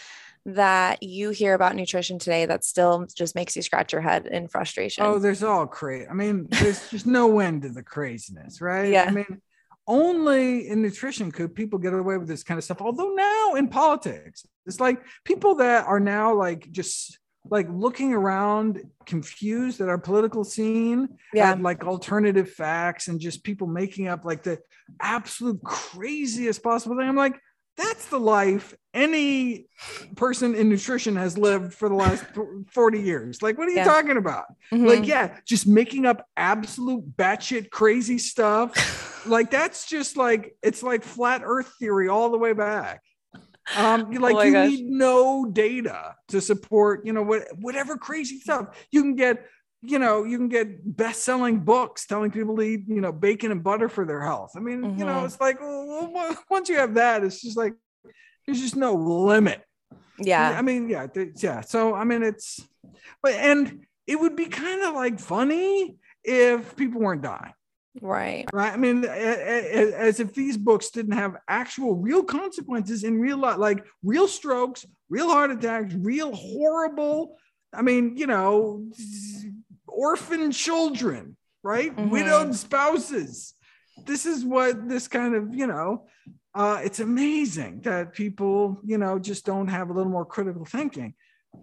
that 0.45 1.01
you 1.01 1.31
hear 1.31 1.53
about 1.53 1.75
nutrition 1.75 2.19
today 2.19 2.45
that 2.45 2.63
still 2.63 3.07
just 3.15 3.33
makes 3.33 3.55
you 3.55 3.61
scratch 3.61 3.93
your 3.93 4.01
head 4.01 4.27
in 4.27 4.47
frustration? 4.47 5.05
Oh, 5.05 5.19
there's 5.19 5.43
all 5.43 5.65
crazy. 5.65 6.07
I 6.07 6.13
mean, 6.13 6.47
there's 6.49 6.89
just 6.91 7.07
no 7.07 7.39
end 7.39 7.63
to 7.63 7.69
the 7.69 7.83
craziness, 7.83 8.61
right? 8.61 8.91
Yeah. 8.91 9.05
I 9.07 9.11
mean, 9.11 9.41
only 9.87 10.67
in 10.67 10.81
nutrition 10.81 11.31
could 11.31 11.55
people 11.55 11.79
get 11.79 11.93
away 11.93 12.17
with 12.17 12.27
this 12.27 12.43
kind 12.43 12.57
of 12.57 12.63
stuff. 12.63 12.81
Although 12.81 13.13
now 13.13 13.53
in 13.53 13.67
politics, 13.67 14.45
it's 14.65 14.79
like 14.79 15.01
people 15.23 15.55
that 15.55 15.85
are 15.85 15.99
now 15.99 16.33
like 16.33 16.71
just 16.71 17.19
like 17.49 17.67
looking 17.69 18.13
around 18.13 18.81
confused 19.05 19.81
at 19.81 19.89
our 19.89 19.97
political 19.97 20.43
scene 20.43 21.07
yeah 21.33 21.51
at 21.51 21.61
like 21.61 21.83
alternative 21.83 22.49
facts 22.49 23.07
and 23.07 23.19
just 23.19 23.43
people 23.43 23.67
making 23.67 24.07
up 24.07 24.25
like 24.25 24.43
the 24.43 24.59
absolute 25.01 25.61
craziest 25.63 26.63
possible 26.63 26.97
thing 26.97 27.07
i'm 27.07 27.15
like 27.15 27.39
that's 27.77 28.07
the 28.07 28.19
life 28.19 28.73
any 28.93 29.67
person 30.15 30.55
in 30.55 30.69
nutrition 30.69 31.15
has 31.17 31.37
lived 31.37 31.73
for 31.73 31.89
the 31.89 31.95
last 31.95 32.23
40 32.71 33.01
years. 33.01 33.41
Like, 33.41 33.57
what 33.57 33.67
are 33.67 33.71
you 33.71 33.77
yeah. 33.77 33.83
talking 33.83 34.17
about? 34.17 34.45
Mm-hmm. 34.71 34.85
Like, 34.85 35.05
yeah, 35.05 35.37
just 35.45 35.67
making 35.67 36.05
up 36.05 36.25
absolute 36.37 37.17
batshit 37.17 37.69
crazy 37.69 38.17
stuff. 38.17 39.25
like, 39.27 39.51
that's 39.51 39.87
just 39.87 40.15
like, 40.15 40.55
it's 40.63 40.81
like 40.81 41.03
flat 41.03 41.41
earth 41.43 41.73
theory 41.77 42.07
all 42.07 42.31
the 42.31 42.37
way 42.37 42.53
back. 42.53 43.01
Um, 43.75 44.11
like 44.11 44.35
oh 44.35 44.41
you 44.43 44.53
gosh. 44.53 44.69
need 44.69 44.85
no 44.85 45.45
data 45.45 46.15
to 46.27 46.39
support, 46.41 47.05
you 47.05 47.13
know, 47.13 47.23
what 47.23 47.47
whatever 47.59 47.97
crazy 47.97 48.39
stuff 48.39 48.85
you 48.91 49.01
can 49.01 49.15
get. 49.15 49.45
You 49.81 49.99
know, 49.99 50.23
you 50.23 50.37
can 50.37 50.47
get 50.47 50.97
best-selling 50.97 51.59
books 51.59 52.07
telling 52.07 52.31
people 52.31 52.55
to 52.55 52.63
eat, 52.63 52.85
you 52.87 53.01
know, 53.01 53.11
bacon 53.11 53.51
and 53.51 53.63
butter 53.63 53.87
for 53.87 54.03
their 54.03 54.21
health. 54.21 54.53
I 54.55 54.59
mean, 54.59 54.81
mm-hmm. 54.81 54.99
you 54.99 55.05
know, 55.05 55.17
mm-hmm. 55.17 55.25
it's 55.25 55.39
like 55.39 55.59
well, 55.59 56.37
once 56.49 56.69
you 56.69 56.77
have 56.77 56.95
that, 56.95 57.23
it's 57.23 57.41
just 57.41 57.55
like 57.55 57.73
there's 58.45 58.59
just 58.59 58.75
no 58.75 58.93
limit. 58.95 59.61
Yeah. 60.17 60.55
I 60.57 60.61
mean, 60.61 60.89
yeah, 60.89 61.07
yeah. 61.35 61.61
So 61.61 61.93
I 61.93 62.03
mean, 62.03 62.23
it's, 62.23 62.59
but 63.21 63.33
and 63.33 63.85
it 64.07 64.19
would 64.19 64.35
be 64.35 64.45
kind 64.45 64.83
of 64.83 64.93
like 64.93 65.19
funny 65.19 65.97
if 66.23 66.75
people 66.75 67.01
weren't 67.01 67.21
dying. 67.21 67.53
Right. 68.01 68.45
Right. 68.51 68.73
I 68.73 68.77
mean, 68.77 69.05
as 69.05 70.19
if 70.19 70.33
these 70.33 70.57
books 70.57 70.89
didn't 70.89 71.13
have 71.13 71.37
actual 71.47 71.95
real 71.95 72.23
consequences 72.23 73.03
in 73.03 73.19
real 73.19 73.37
life, 73.37 73.57
like 73.57 73.85
real 74.03 74.27
strokes, 74.27 74.85
real 75.09 75.29
heart 75.29 75.51
attacks, 75.51 75.93
real 75.93 76.33
horrible. 76.33 77.37
I 77.73 77.81
mean, 77.81 78.17
you 78.17 78.27
know, 78.27 78.89
orphan 79.87 80.51
children, 80.51 81.37
right? 81.63 81.95
Mm-hmm. 81.95 82.09
Widowed 82.09 82.55
spouses. 82.55 83.53
This 84.05 84.25
is 84.25 84.43
what 84.43 84.89
this 84.89 85.07
kind 85.07 85.35
of, 85.35 85.55
you 85.55 85.67
know, 85.67 86.07
uh, 86.53 86.81
it's 86.83 86.99
amazing 86.99 87.81
that 87.81 88.13
people, 88.13 88.79
you 88.83 88.97
know, 88.97 89.19
just 89.19 89.45
don't 89.45 89.67
have 89.67 89.89
a 89.89 89.93
little 89.93 90.11
more 90.11 90.25
critical 90.25 90.65
thinking. 90.65 91.13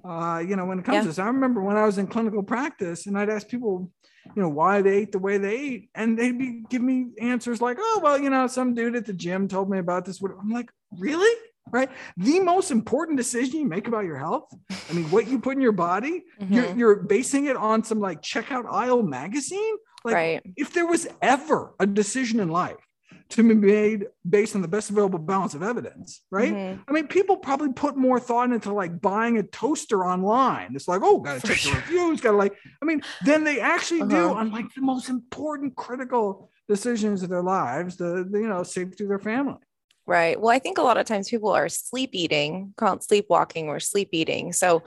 Uh, 0.05 0.42
you 0.46 0.57
know, 0.57 0.64
when 0.64 0.78
it 0.78 0.85
comes 0.85 0.96
yeah. 0.96 1.00
to 1.02 1.09
this, 1.09 1.18
I 1.18 1.26
remember 1.26 1.62
when 1.62 1.76
I 1.76 1.85
was 1.85 1.98
in 1.98 2.07
clinical 2.07 2.42
practice 2.42 3.07
and 3.07 3.18
I'd 3.18 3.31
ask 3.31 3.48
people, 3.48 3.90
you 4.35 4.42
know, 4.42 4.48
why 4.48 4.83
they 4.83 4.96
ate 4.98 5.12
the 5.12 5.18
way 5.18 5.38
they 5.38 5.57
ate. 5.57 5.90
And 5.94 6.18
they'd 6.18 6.38
be 6.38 6.64
give 6.68 6.83
me 6.83 7.09
answers 7.20 7.61
like, 7.61 7.78
oh, 7.81 8.00
well, 8.02 8.18
you 8.18 8.31
know, 8.31 8.46
some 8.46 8.74
dude 8.74 8.96
at 8.96 9.07
the 9.07 9.12
gym 9.12 9.48
told 9.48 9.70
me 9.70 9.78
about 9.78 10.05
this. 10.05 10.22
I'm 10.22 10.50
like, 10.50 10.70
really? 10.98 11.35
Right. 11.70 11.90
The 12.16 12.40
most 12.40 12.70
important 12.70 13.16
decision 13.16 13.61
you 13.61 13.68
make 13.68 13.88
about 13.88 14.05
your 14.05 14.18
health. 14.18 14.52
I 14.90 14.92
mean, 14.92 15.11
what 15.11 15.28
you 15.28 15.38
put 15.38 15.57
in 15.57 15.62
your 15.62 15.72
body, 15.72 16.24
mm-hmm. 16.40 16.52
you're, 16.52 16.76
you're 16.76 16.96
basing 16.96 17.46
it 17.46 17.57
on 17.57 17.85
some 17.85 18.00
like 18.00 18.20
checkout 18.20 18.66
aisle 18.70 19.02
magazine. 19.02 19.76
Like, 20.05 20.14
right. 20.14 20.42
if 20.57 20.74
there 20.74 20.87
was 20.87 21.07
ever 21.22 21.74
a 21.78 21.87
decision 21.87 22.40
in 22.40 22.48
life 22.48 22.76
to 23.37 23.42
be 23.42 23.55
made 23.55 24.07
based 24.29 24.55
on 24.55 24.62
the 24.62 24.68
best 24.68 24.90
available 24.90 25.18
balance 25.18 25.55
of 25.55 25.62
evidence, 25.62 26.23
right? 26.31 26.53
Mm-hmm. 26.53 26.83
I 26.88 26.92
mean, 26.92 27.07
people 27.07 27.37
probably 27.37 27.73
put 27.73 27.97
more 27.97 28.21
thought 28.21 28.53
into 28.53 28.73
like 28.73 29.01
buying 29.01 29.38
a 29.38 29.42
toaster 29.42 30.05
online. 30.05 30.75
It's 30.75 30.88
like, 30.88 31.01
oh, 31.03 31.18
gotta 31.18 31.47
check 31.47 31.57
sure. 31.57 31.75
the 31.75 31.81
reviews, 31.81 32.21
gotta 32.21 32.37
like, 32.37 32.57
I 32.81 32.85
mean, 32.85 33.03
then 33.25 33.45
they 33.45 33.61
actually 33.61 34.03
uh-huh. 34.03 34.11
do 34.11 34.35
on 34.35 34.51
like 34.51 34.73
the 34.75 34.83
most 34.83 35.09
important 35.09 35.77
critical 35.77 36.51
decisions 36.68 37.23
of 37.23 37.31
their 37.31 37.42
lives, 37.42 37.97
the, 37.97 38.27
the 38.29 38.40
you 38.40 38.49
know, 38.49 38.62
safety 38.62 39.05
of 39.05 39.09
their 39.09 39.18
family. 39.18 39.59
Right. 40.05 40.40
Well, 40.40 40.51
I 40.51 40.59
think 40.59 40.79
a 40.79 40.83
lot 40.83 40.97
of 40.97 41.07
times 41.07 41.31
people 41.31 41.51
are 41.51 41.68
sleep 41.68 42.11
eating, 42.12 42.75
called 42.77 43.05
sleepwalking 43.05 43.68
or 43.68 43.79
sleep 43.79 44.09
eating. 44.12 44.53
So 44.53 44.83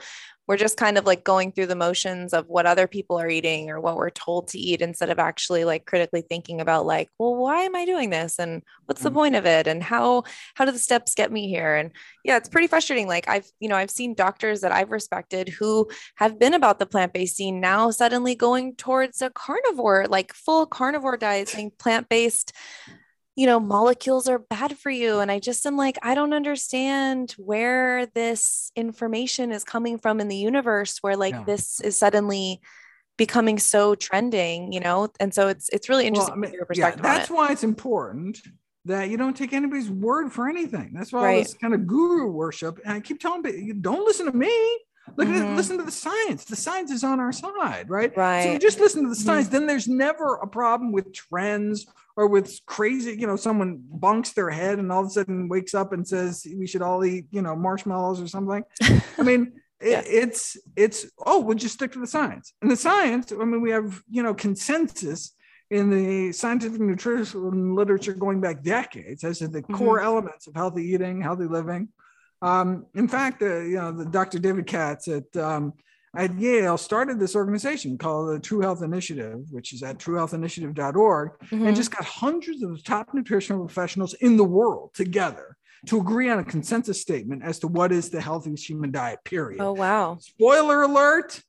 we're 0.46 0.56
just 0.56 0.76
kind 0.76 0.96
of 0.96 1.06
like 1.06 1.24
going 1.24 1.52
through 1.52 1.66
the 1.66 1.76
motions 1.76 2.32
of 2.32 2.48
what 2.48 2.66
other 2.66 2.86
people 2.86 3.18
are 3.18 3.28
eating 3.28 3.70
or 3.70 3.80
what 3.80 3.96
we're 3.96 4.10
told 4.10 4.48
to 4.48 4.58
eat 4.58 4.80
instead 4.80 5.10
of 5.10 5.18
actually 5.18 5.64
like 5.64 5.86
critically 5.86 6.22
thinking 6.22 6.60
about 6.60 6.86
like 6.86 7.08
well 7.18 7.34
why 7.36 7.62
am 7.62 7.74
i 7.74 7.84
doing 7.84 8.10
this? 8.10 8.38
And 8.38 8.62
what's 8.86 9.02
the 9.02 9.10
mm. 9.10 9.14
point 9.14 9.36
of 9.36 9.46
it? 9.46 9.66
And 9.66 9.82
how 9.82 10.24
how 10.54 10.64
do 10.64 10.72
the 10.72 10.78
steps 10.78 11.14
get 11.14 11.32
me 11.32 11.48
here? 11.48 11.74
And 11.76 11.90
yeah 12.24 12.36
it's 12.36 12.48
pretty 12.48 12.66
frustrating. 12.68 13.08
Like 13.08 13.28
i've 13.28 13.46
you 13.60 13.68
know 13.68 13.76
i've 13.76 13.90
seen 13.90 14.14
doctors 14.14 14.60
that 14.60 14.72
i've 14.72 14.90
respected 14.90 15.48
who 15.48 15.88
have 16.16 16.38
been 16.38 16.54
about 16.54 16.78
the 16.78 16.86
plant-based 16.86 17.36
scene 17.36 17.60
now 17.60 17.90
suddenly 17.90 18.34
going 18.34 18.74
towards 18.76 19.22
a 19.22 19.30
carnivore 19.30 20.06
like 20.08 20.32
full 20.32 20.66
carnivore 20.66 21.16
diet 21.16 21.48
saying 21.48 21.72
plant-based 21.78 22.52
you 23.36 23.44
know, 23.44 23.60
molecules 23.60 24.28
are 24.28 24.38
bad 24.38 24.78
for 24.78 24.90
you. 24.90 25.20
And 25.20 25.30
I 25.30 25.38
just 25.38 25.66
am 25.66 25.76
like, 25.76 25.98
I 26.02 26.14
don't 26.14 26.32
understand 26.32 27.32
where 27.36 28.06
this 28.06 28.72
information 28.74 29.52
is 29.52 29.62
coming 29.62 29.98
from 29.98 30.20
in 30.20 30.28
the 30.28 30.36
universe 30.36 30.98
where 31.02 31.16
like 31.16 31.44
this 31.44 31.78
is 31.80 31.98
suddenly 31.98 32.62
becoming 33.18 33.58
so 33.58 33.94
trending, 33.94 34.72
you 34.72 34.80
know? 34.80 35.08
And 35.20 35.34
so 35.34 35.48
it's 35.48 35.68
it's 35.68 35.90
really 35.90 36.06
interesting 36.06 36.40
well, 36.40 36.50
I 36.50 36.52
mean. 36.52 36.60
Yeah, 36.74 36.96
that's 36.96 37.30
why 37.30 37.52
it's 37.52 37.64
important 37.64 38.40
that 38.86 39.10
you 39.10 39.18
don't 39.18 39.36
take 39.36 39.52
anybody's 39.52 39.90
word 39.90 40.32
for 40.32 40.48
anything. 40.48 40.92
That's 40.94 41.12
why 41.12 41.24
right. 41.24 41.44
this 41.44 41.54
kind 41.54 41.74
of 41.74 41.86
guru 41.86 42.30
worship. 42.30 42.78
And 42.84 42.94
I 42.94 43.00
keep 43.00 43.20
telling 43.20 43.42
people, 43.42 43.76
don't 43.82 44.06
listen 44.06 44.26
to 44.26 44.36
me. 44.36 44.78
Look 45.16 45.28
mm-hmm. 45.28 45.42
at 45.42 45.56
listen 45.56 45.76
to 45.76 45.84
the 45.84 45.92
science. 45.92 46.44
The 46.46 46.56
science 46.56 46.90
is 46.90 47.04
on 47.04 47.20
our 47.20 47.32
side, 47.32 47.90
right? 47.90 48.16
Right. 48.16 48.44
So 48.44 48.52
you 48.52 48.58
just 48.58 48.80
listen 48.80 49.02
to 49.02 49.08
the 49.08 49.14
science, 49.14 49.48
mm-hmm. 49.48 49.56
then 49.56 49.66
there's 49.66 49.88
never 49.88 50.36
a 50.36 50.46
problem 50.46 50.90
with 50.90 51.12
trends 51.12 51.86
or 52.16 52.26
with 52.26 52.58
crazy, 52.66 53.12
you 53.18 53.26
know, 53.26 53.36
someone 53.36 53.82
bunks 53.88 54.32
their 54.32 54.50
head 54.50 54.78
and 54.78 54.90
all 54.90 55.02
of 55.02 55.08
a 55.08 55.10
sudden 55.10 55.48
wakes 55.48 55.74
up 55.74 55.92
and 55.92 56.06
says 56.06 56.46
we 56.56 56.66
should 56.66 56.82
all 56.82 57.04
eat, 57.04 57.26
you 57.30 57.42
know, 57.42 57.54
marshmallows 57.54 58.20
or 58.20 58.26
something. 58.26 58.64
I 59.18 59.22
mean, 59.22 59.52
it, 59.80 60.04
it's 60.06 60.56
it's 60.74 61.06
oh, 61.24 61.40
we'll 61.40 61.56
just 61.56 61.74
stick 61.74 61.92
to 61.92 62.00
the 62.00 62.06
science. 62.06 62.54
And 62.62 62.70
the 62.70 62.76
science, 62.76 63.32
I 63.32 63.44
mean, 63.44 63.60
we 63.60 63.70
have 63.70 64.02
you 64.08 64.22
know 64.22 64.34
consensus 64.34 65.32
in 65.70 65.90
the 65.90 66.32
scientific 66.32 66.80
nutrition 66.80 67.74
literature 67.74 68.14
going 68.14 68.40
back 68.40 68.62
decades 68.62 69.24
as 69.24 69.40
to 69.40 69.48
the 69.48 69.62
mm-hmm. 69.62 69.74
core 69.74 70.00
elements 70.00 70.46
of 70.46 70.54
healthy 70.54 70.84
eating, 70.84 71.20
healthy 71.20 71.46
living. 71.46 71.88
Um, 72.40 72.86
in 72.94 73.08
fact, 73.08 73.42
uh, 73.42 73.60
you 73.60 73.76
know, 73.76 73.92
the 73.92 74.04
Dr. 74.04 74.38
David 74.38 74.66
Katz 74.66 75.08
at 75.08 75.36
um, 75.36 75.72
at 76.16 76.38
Yale 76.38 76.78
started 76.78 77.18
this 77.20 77.36
organization 77.36 77.98
called 77.98 78.34
the 78.34 78.40
True 78.40 78.60
Health 78.60 78.82
Initiative, 78.82 79.40
which 79.50 79.72
is 79.72 79.82
at 79.82 79.98
truehealthinitiative.org, 79.98 81.30
mm-hmm. 81.30 81.66
and 81.66 81.76
just 81.76 81.90
got 81.90 82.04
hundreds 82.04 82.62
of 82.62 82.76
the 82.76 82.82
top 82.82 83.12
nutritional 83.12 83.64
professionals 83.64 84.14
in 84.14 84.36
the 84.36 84.44
world 84.44 84.90
together 84.94 85.56
to 85.86 86.00
agree 86.00 86.28
on 86.30 86.38
a 86.38 86.44
consensus 86.44 87.00
statement 87.00 87.42
as 87.44 87.58
to 87.60 87.68
what 87.68 87.92
is 87.92 88.10
the 88.10 88.20
healthiest 88.20 88.68
human 88.68 88.90
diet, 88.90 89.20
period. 89.24 89.60
Oh, 89.60 89.72
wow. 89.72 90.18
Spoiler 90.20 90.82
alert, 90.82 91.42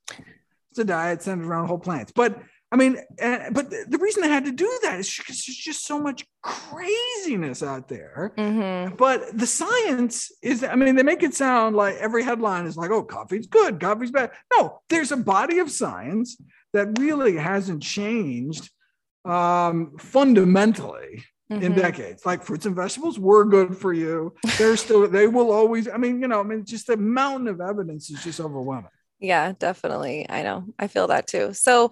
it's 0.70 0.80
a 0.80 0.84
diet 0.84 1.24
centered 1.24 1.48
around 1.48 1.68
whole 1.68 1.80
plants. 1.80 2.12
But 2.12 2.40
I 2.72 2.76
mean, 2.76 2.98
uh, 3.22 3.50
but 3.52 3.70
the, 3.70 3.86
the, 3.88 3.98
reason 3.98 4.22
they 4.22 4.30
had 4.30 4.44
to 4.44 4.52
do 4.52 4.80
that 4.84 5.00
is 5.00 5.16
because 5.16 5.46
there's 5.46 5.58
just 5.58 5.86
so 5.86 6.00
much 6.00 6.26
craziness 6.42 7.64
out 7.64 7.88
there. 7.88 8.34
Mm-hmm. 8.38 8.96
But 8.96 9.38
the 9.38 9.48
science 9.48 10.32
is, 10.42 10.66
I 10.66 10.76
mean, 10.76 10.96
they 10.96 11.04
make 11.04 11.24
it 11.24 11.34
sound 11.34 11.78
like 11.78 11.96
every 11.96 12.24
headline 12.24 12.66
is 12.66 12.76
like, 12.76 12.92
oh, 12.92 13.04
coffee's 13.04 13.48
good, 13.48 13.80
coffee's 13.80 14.12
bad. 14.12 14.32
No, 14.58 14.82
there's 14.90 15.14
a 15.14 15.18
body 15.18 15.60
of 15.60 15.72
science 15.72 16.38
that 16.74 17.00
really 17.00 17.38
hasn't 17.38 17.84
changed 17.84 18.70
um, 19.24 19.96
fundamentally 19.98 21.24
mm-hmm. 21.50 21.64
in 21.64 21.74
decades. 21.74 22.26
Like 22.26 22.44
fruits 22.44 22.66
and 22.66 22.76
vegetables 22.76 23.18
were 23.18 23.46
good 23.46 23.78
for 23.78 23.94
you. 23.94 24.34
They're 24.58 24.76
still, 24.76 25.08
they 25.08 25.28
will 25.28 25.52
always, 25.52 25.88
I 25.88 25.96
mean, 25.96 26.22
you 26.22 26.28
know, 26.28 26.42
I 26.42 26.44
mean, 26.44 26.66
just 26.66 26.88
the 26.88 26.98
mountain 26.98 27.48
of 27.48 27.62
evidence 27.62 28.10
is 28.10 28.22
just 28.24 28.42
overwhelming. 28.42 28.92
Yeah, 29.20 29.54
definitely. 29.58 30.28
I 30.30 30.44
know. 30.44 30.66
I 30.78 30.88
feel 30.88 31.08
that 31.08 31.26
too. 31.26 31.54
So 31.54 31.92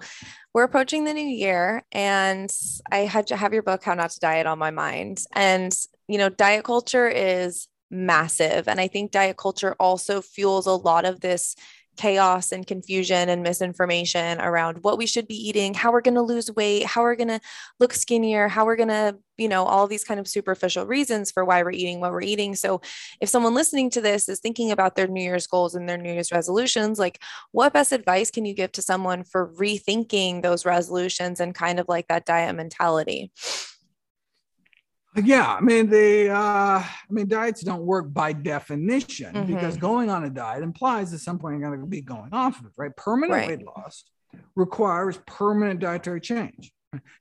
we're 0.54 0.64
approaching 0.64 1.06
the 1.06 1.14
new 1.14 1.26
year 1.26 1.84
and 1.92 2.52
I 2.92 3.00
had 3.00 3.28
to 3.28 3.36
have 3.36 3.54
your 3.54 3.64
book, 3.64 3.84
How 3.84 3.96
Not 3.96 4.12
to 4.12 4.20
Diet 4.20 4.46
on 4.46 4.60
my 4.60 4.72
mind. 4.72 5.22
And, 5.34 5.74
you 6.08 6.20
know, 6.20 6.30
diet 6.30 6.66
culture 6.66 7.08
is 7.08 7.68
massive. 7.90 8.68
And 8.68 8.80
I 8.80 8.88
think 8.88 9.12
diet 9.12 9.38
culture 9.38 9.76
also 9.80 10.22
fuels 10.22 10.68
a 10.68 10.72
lot 10.72 11.06
of 11.06 11.22
this 11.22 11.56
chaos 11.96 12.52
and 12.52 12.68
confusion 12.68 13.30
and 13.30 13.44
misinformation 13.44 14.40
around 14.40 14.84
what 14.84 14.98
we 14.98 15.06
should 15.06 15.28
be 15.28 15.36
eating, 15.36 15.74
how 15.74 15.92
we're 15.92 16.02
going 16.02 16.16
to 16.16 16.22
lose 16.22 16.52
weight, 16.52 16.86
how 16.86 17.02
we're 17.02 17.16
going 17.16 17.28
to 17.28 17.40
look 17.80 17.94
skinnier, 17.94 18.48
how 18.48 18.66
we're 18.66 18.76
going 18.76 18.90
to, 18.90 19.18
you 19.38 19.48
know, 19.50 19.66
all 19.66 19.88
these 19.88 20.04
kind 20.04 20.20
of 20.20 20.28
superficial 20.28 20.86
reasons 20.86 21.32
for 21.32 21.44
why 21.44 21.64
we're 21.64 21.72
eating 21.72 22.00
what 22.00 22.12
we're 22.12 22.22
eating. 22.22 22.56
So, 22.56 22.82
if 23.20 23.30
someone 23.30 23.54
listening 23.54 23.90
to 23.92 24.02
this 24.02 24.30
is 24.30 24.40
thinking 24.40 24.72
about 24.72 24.96
their 24.96 25.08
New 25.08 25.24
Year's 25.24 25.48
goals 25.48 25.76
and 25.76 25.88
their 25.88 25.98
New 25.98 26.14
Year's 26.14 26.32
resolutions, 26.32 27.00
like 27.00 27.22
what 27.52 27.74
best 27.74 27.92
advice 27.92 28.32
can 28.32 28.46
you 28.46 28.54
give 28.54 28.72
to 28.74 28.82
someone 28.82 29.24
for 29.24 29.54
rethinking 29.54 30.42
those 30.42 30.66
resolutions 30.66 31.40
and 31.40 31.56
kind 31.56 31.80
of 31.80 31.88
like 31.88 32.08
that 32.08 32.26
diet 32.26 32.56
mentality? 32.56 33.32
Yeah, 35.23 35.56
I 35.56 35.62
mean 35.62 35.89
the 35.89 36.30
uh, 36.30 36.80
I 36.80 36.88
mean 37.10 37.28
diets 37.28 37.62
don't 37.62 37.84
work 37.84 38.13
by 38.13 38.34
definition 38.34 39.34
mm-hmm. 39.34 39.54
because 39.54 39.78
going 39.78 40.10
on 40.10 40.25
a 40.25 40.30
diet 40.30 40.63
implies 40.63 41.13
at 41.13 41.21
some 41.21 41.39
point 41.39 41.58
you're 41.58 41.69
going 41.69 41.80
to 41.80 41.88
be 41.88 42.01
going 42.01 42.34
off 42.34 42.60
of 42.60 42.65
it, 42.65 42.71
right? 42.78 42.95
Permanent 42.95 43.32
right. 43.32 43.47
weight 43.47 43.65
loss 43.65 44.04
requires 44.56 45.19
permanent 45.25 45.80
dietary 45.80 46.19
change. 46.19 46.71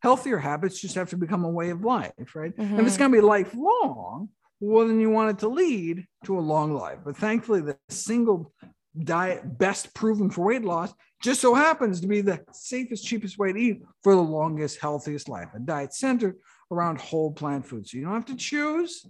Healthier 0.03 0.39
habits 0.39 0.81
just 0.81 0.95
have 0.95 1.11
to 1.11 1.17
become 1.17 1.45
a 1.45 1.51
way 1.51 1.71
of 1.71 1.85
life, 1.85 2.13
right? 2.35 2.57
Mm-hmm. 2.57 2.81
If 2.81 2.87
it's 2.87 2.97
mm-hmm. 2.97 2.99
going 2.99 3.13
to 3.13 3.17
be 3.19 3.21
lifelong, 3.21 4.29
well 4.61 4.87
then 4.87 5.01
you 5.01 5.11
want 5.11 5.31
it 5.31 5.39
to 5.41 5.49
lead 5.49 6.07
to 6.25 6.39
a 6.39 6.41
long 6.41 6.75
life. 6.75 6.99
But 7.05 7.17
thankfully, 7.17 7.61
the 7.61 7.77
single 7.89 8.53
diet 8.99 9.59
best 9.59 9.95
proven 9.95 10.31
for 10.31 10.45
weight 10.45 10.65
loss 10.65 10.93
just 11.23 11.41
so 11.41 11.55
happens 11.55 12.01
to 12.01 12.07
be 12.07 12.21
the 12.21 12.45
safest, 12.53 13.07
cheapest 13.07 13.39
way 13.39 13.53
to 13.53 13.59
eat 13.59 13.83
for 14.03 14.15
the 14.15 14.21
longest, 14.21 14.79
healthiest 14.81 15.29
life. 15.29 15.49
A 15.55 15.59
diet 15.59 15.95
centered 15.95 16.37
around 16.71 17.01
whole 17.01 17.33
plant 17.33 17.67
foods. 17.67 17.91
So 17.91 17.99
you 17.99 18.05
don't 18.05 18.15
have 18.15 18.27
to 18.27 18.37
choose. 18.37 19.07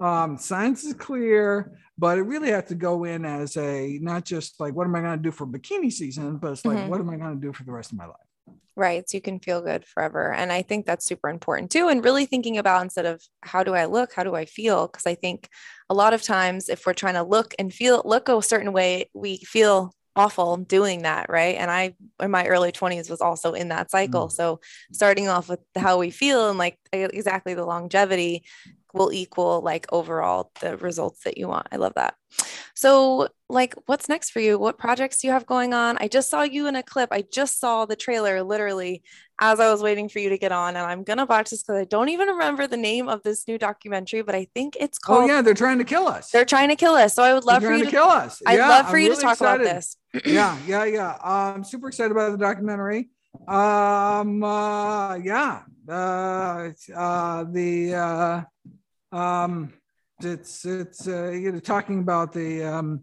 Um, 0.00 0.36
science 0.38 0.84
is 0.84 0.94
clear, 0.94 1.78
but 1.96 2.18
it 2.18 2.22
really 2.22 2.50
has 2.50 2.64
to 2.64 2.74
go 2.74 3.04
in 3.04 3.24
as 3.24 3.56
a 3.56 3.98
not 4.02 4.24
just 4.24 4.58
like 4.58 4.74
what 4.74 4.86
am 4.86 4.94
I 4.94 5.00
going 5.00 5.16
to 5.16 5.22
do 5.22 5.30
for 5.30 5.46
bikini 5.46 5.92
season, 5.92 6.36
but 6.38 6.52
it's 6.52 6.64
like 6.64 6.78
mm-hmm. 6.78 6.88
what 6.88 7.00
am 7.00 7.10
I 7.10 7.16
going 7.16 7.40
to 7.40 7.46
do 7.46 7.52
for 7.52 7.64
the 7.64 7.72
rest 7.72 7.92
of 7.92 7.98
my 7.98 8.06
life? 8.06 8.16
Right. 8.76 9.08
So 9.08 9.16
you 9.16 9.22
can 9.22 9.38
feel 9.38 9.62
good 9.62 9.86
forever. 9.86 10.32
And 10.32 10.50
I 10.50 10.62
think 10.62 10.84
that's 10.84 11.04
super 11.04 11.28
important 11.28 11.70
too. 11.70 11.88
And 11.88 12.04
really 12.04 12.26
thinking 12.26 12.58
about 12.58 12.82
instead 12.82 13.06
of 13.06 13.22
how 13.42 13.62
do 13.62 13.72
I 13.74 13.84
look, 13.84 14.12
how 14.12 14.24
do 14.24 14.34
I 14.34 14.46
feel? 14.46 14.88
Because 14.88 15.06
I 15.06 15.14
think 15.14 15.48
a 15.88 15.94
lot 15.94 16.12
of 16.12 16.22
times 16.22 16.68
if 16.68 16.84
we're 16.84 16.92
trying 16.92 17.14
to 17.14 17.22
look 17.22 17.54
and 17.56 17.72
feel, 17.72 18.02
look 18.04 18.28
a 18.28 18.42
certain 18.42 18.72
way, 18.72 19.10
we 19.14 19.36
feel 19.38 19.94
awful 20.16 20.56
doing 20.56 21.02
that 21.02 21.28
right? 21.28 21.56
And 21.56 21.70
i 21.70 21.94
in 22.22 22.30
my 22.30 22.46
early 22.46 22.72
20s 22.72 23.10
was 23.10 23.20
also 23.20 23.52
in 23.52 23.68
that 23.68 23.90
cycle. 23.90 24.28
Mm. 24.28 24.32
so 24.32 24.60
starting 24.92 25.28
off 25.28 25.48
with 25.48 25.60
how 25.76 25.98
we 25.98 26.10
feel 26.10 26.48
and 26.48 26.58
like 26.58 26.78
exactly 26.92 27.54
the 27.54 27.64
longevity 27.64 28.44
will 28.92 29.12
equal 29.12 29.60
like 29.60 29.86
overall 29.92 30.52
the 30.60 30.76
results 30.76 31.24
that 31.24 31.36
you 31.36 31.48
want. 31.48 31.66
I 31.72 31.76
love 31.76 31.94
that. 31.96 32.14
So 32.74 33.28
like 33.48 33.74
what's 33.86 34.08
next 34.08 34.30
for 34.30 34.40
you? 34.40 34.58
What 34.58 34.78
projects 34.78 35.20
do 35.20 35.26
you 35.26 35.32
have 35.32 35.46
going 35.46 35.74
on? 35.74 35.98
I 36.00 36.08
just 36.08 36.30
saw 36.30 36.42
you 36.42 36.66
in 36.68 36.76
a 36.76 36.82
clip. 36.82 37.08
I 37.12 37.24
just 37.32 37.58
saw 37.58 37.84
the 37.84 37.96
trailer 37.96 38.42
literally 38.42 39.02
as 39.40 39.60
I 39.60 39.70
was 39.70 39.82
waiting 39.82 40.08
for 40.08 40.18
you 40.18 40.28
to 40.28 40.38
get 40.38 40.52
on. 40.52 40.76
And 40.76 40.86
I'm 40.86 41.02
gonna 41.02 41.26
watch 41.26 41.50
this 41.50 41.62
because 41.62 41.80
I 41.80 41.84
don't 41.84 42.08
even 42.08 42.28
remember 42.28 42.66
the 42.66 42.76
name 42.76 43.08
of 43.08 43.22
this 43.22 43.46
new 43.48 43.58
documentary, 43.58 44.22
but 44.22 44.34
I 44.34 44.46
think 44.54 44.76
it's 44.78 44.98
oh, 45.04 45.06
called. 45.06 45.24
Oh 45.24 45.34
yeah, 45.34 45.42
they're 45.42 45.54
trying 45.54 45.78
to 45.78 45.84
kill 45.84 46.06
us. 46.06 46.30
They're 46.30 46.44
trying 46.44 46.68
to 46.68 46.76
kill 46.76 46.94
us. 46.94 47.14
So 47.14 47.22
I 47.22 47.34
would 47.34 47.44
love 47.44 47.62
they're 47.62 47.70
for 47.70 47.76
you 47.76 47.84
to, 47.84 47.90
to 47.90 47.96
kill 47.96 48.08
us. 48.08 48.42
I'd 48.46 48.58
yeah, 48.58 48.68
love 48.68 48.86
for 48.86 48.96
I'm 48.96 49.02
you 49.02 49.08
really 49.10 49.16
to 49.16 49.22
talk 49.22 49.32
excited. 49.32 49.66
about 49.66 49.74
this. 49.74 49.96
yeah, 50.24 50.58
yeah, 50.66 50.84
yeah. 50.84 51.18
I'm 51.22 51.64
super 51.64 51.88
excited 51.88 52.12
about 52.12 52.32
the 52.32 52.38
documentary. 52.38 53.10
Um, 53.48 54.42
uh, 54.42 55.16
yeah. 55.16 55.62
Uh, 55.88 56.70
uh, 56.94 57.44
the 57.44 57.94
uh, 57.94 59.16
um, 59.16 59.72
it's 60.22 60.64
it's 60.64 61.06
uh, 61.06 61.30
you 61.30 61.52
know 61.52 61.60
talking 61.60 62.00
about 62.00 62.32
the 62.32 62.62
um 62.62 63.02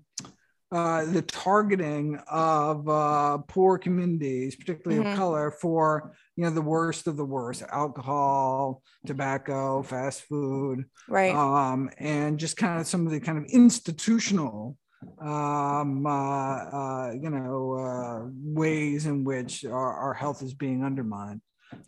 uh, 0.71 1.03
the 1.05 1.21
targeting 1.21 2.17
of 2.29 2.87
uh, 2.87 3.37
poor 3.47 3.77
communities, 3.77 4.55
particularly 4.55 5.01
mm-hmm. 5.01 5.11
of 5.11 5.17
color, 5.17 5.51
for 5.51 6.13
you 6.37 6.45
know 6.45 6.49
the 6.49 6.61
worst 6.61 7.07
of 7.07 7.17
the 7.17 7.25
worst: 7.25 7.61
alcohol, 7.71 8.81
tobacco, 9.05 9.83
fast 9.83 10.21
food, 10.23 10.85
right? 11.09 11.35
Um, 11.35 11.89
and 11.97 12.39
just 12.39 12.55
kind 12.55 12.79
of 12.79 12.87
some 12.87 13.05
of 13.05 13.11
the 13.11 13.19
kind 13.19 13.37
of 13.37 13.45
institutional, 13.45 14.77
um, 15.19 16.05
uh, 16.05 16.09
uh 16.09 17.11
you 17.21 17.29
know, 17.29 17.73
uh, 17.73 18.29
ways 18.31 19.05
in 19.05 19.25
which 19.25 19.65
our, 19.65 19.93
our 19.93 20.13
health 20.13 20.41
is 20.41 20.53
being 20.53 20.85
undermined. 20.85 21.41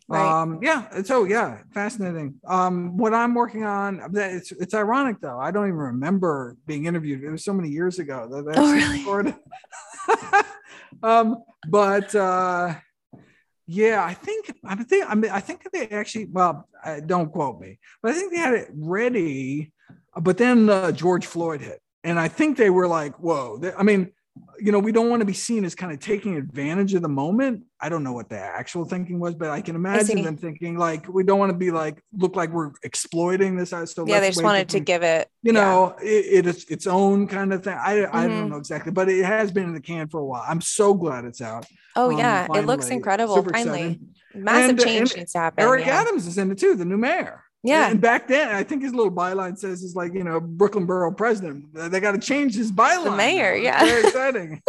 Right. 0.08 0.42
Um, 0.42 0.60
yeah. 0.62 1.02
So 1.04 1.24
yeah, 1.24 1.60
fascinating. 1.74 2.36
Um, 2.46 2.98
what 2.98 3.14
I'm 3.14 3.34
working 3.34 3.64
on, 3.64 4.02
it's 4.14 4.52
it's 4.52 4.74
ironic 4.74 5.18
though. 5.22 5.40
I 5.40 5.52
don't 5.52 5.68
even 5.68 5.78
remember 5.78 6.58
being 6.66 6.86
interviewed. 6.86 7.24
It 7.24 7.30
was 7.30 7.44
so 7.44 7.54
many 7.54 7.70
years 7.70 8.00
ago 8.00 8.28
that 8.32 8.46
that's 8.46 8.58
oh, 8.60 8.74
really? 8.74 9.36
um, 11.04 11.44
but 11.70 12.14
uh, 12.16 12.76
yeah, 13.68 14.04
I 14.04 14.14
think 14.14 14.54
I 14.66 14.76
think 14.76 15.06
I 15.10 15.16
mean 15.16 15.32
I 15.32 15.40
think 15.40 15.68
they 15.72 15.88
actually 15.88 16.26
well, 16.26 16.68
don't 17.06 17.32
quote 17.32 17.60
me, 17.60 17.80
but 18.02 18.12
I 18.12 18.16
think 18.16 18.32
they 18.32 18.40
had 18.40 18.54
it 18.54 18.70
ready. 18.74 19.72
But 20.16 20.38
then 20.38 20.70
uh, 20.70 20.92
George 20.92 21.26
Floyd 21.26 21.62
hit, 21.62 21.82
and 22.04 22.20
I 22.20 22.28
think 22.28 22.58
they 22.58 22.70
were 22.70 22.88
like, 22.88 23.16
"Whoa!" 23.20 23.58
They, 23.58 23.74
I 23.74 23.84
mean, 23.84 24.12
you 24.60 24.72
know, 24.72 24.80
we 24.80 24.92
don't 24.92 25.10
want 25.10 25.20
to 25.20 25.26
be 25.26 25.34
seen 25.34 25.66
as 25.66 25.76
kind 25.76 25.92
of 25.92 26.00
taking 26.00 26.38
advantage 26.38 26.94
of 26.94 27.02
the 27.02 27.10
moment. 27.10 27.64
I 27.80 27.90
don't 27.90 28.04
know 28.04 28.14
what 28.14 28.30
the 28.30 28.40
actual 28.40 28.86
thinking 28.86 29.20
was, 29.20 29.36
but 29.36 29.50
I 29.50 29.62
can 29.62 29.76
imagine 29.76 30.20
I 30.20 30.22
them 30.24 30.38
thinking 30.38 30.78
like, 30.78 31.08
we 31.08 31.24
don't 31.24 31.38
want 31.38 31.52
to 31.52 31.58
be 31.58 31.70
like, 31.70 32.02
look 32.14 32.36
like 32.36 32.50
we're 32.52 32.72
exploiting 32.84 33.58
this. 33.58 33.70
So 33.70 34.08
yeah, 34.08 34.20
they 34.20 34.30
just 34.30 34.44
wanted 34.44 34.70
to, 34.70 34.80
give 34.80 35.04
it, 35.04 35.28
you 35.42 35.52
know, 35.52 35.96
yeah. 36.02 36.10
it, 36.10 36.48
it's 36.48 36.64
its 36.66 36.88
own 36.88 37.28
kind 37.28 37.54
of 37.54 37.64
thing. 37.64 37.78
I, 37.78 37.96
mm-hmm. 37.96 38.16
I 38.16 38.22
don't 38.24 38.32
mm-hmm. 38.32 38.50
know 38.50 38.58
exactly, 38.58 38.92
but 38.92 39.10
it 39.10 39.24
has 39.26 39.52
been 39.52 39.66
in 39.66 39.74
the 39.74 39.82
can 39.82 40.08
for 40.08 40.20
a 40.20 40.26
while. 40.26 40.44
I'm 40.48 40.62
so 40.62 40.94
glad 40.94 41.26
it's 41.26 41.42
out. 41.42 41.66
Oh 41.96 42.12
um, 42.12 42.18
yeah, 42.18 42.48
finally. 42.48 42.64
it 42.64 42.66
looks 42.66 42.90
incredible. 42.90 43.36
Super 43.36 43.52
finally, 43.52 43.82
exciting. 43.82 44.16
massive 44.34 44.70
and, 44.70 44.80
change 44.80 45.12
and 45.12 45.20
needs 45.20 45.34
to 45.34 45.40
happen. 45.40 45.64
Eric 45.64 45.86
yeah. 45.86 46.02
Adams 46.02 46.26
is 46.26 46.38
in 46.38 46.52
it 46.52 46.58
too, 46.58 46.76
the 46.76 46.86
new 46.86 46.98
mayor. 46.98 47.43
Yeah. 47.64 47.90
And 47.90 48.02
back 48.02 48.28
then, 48.28 48.50
I 48.50 48.64
think 48.64 48.84
his 48.84 48.94
little 48.94 49.12
byline 49.12 49.58
says 49.58 49.84
is 49.84 49.96
like, 49.96 50.14
you 50.14 50.24
know, 50.24 50.42
Brooklyn 50.42 50.86
Borough 50.86 51.14
president. 51.14 51.74
They 51.74 52.00
got 52.02 52.12
to 52.12 52.20
change 52.20 52.56
his 52.56 52.72
byline. 52.72 53.06
The 53.06 53.12
mayor, 53.12 53.56
yeah. 53.56 53.86
Very 53.86 54.04
exciting. 54.08 54.62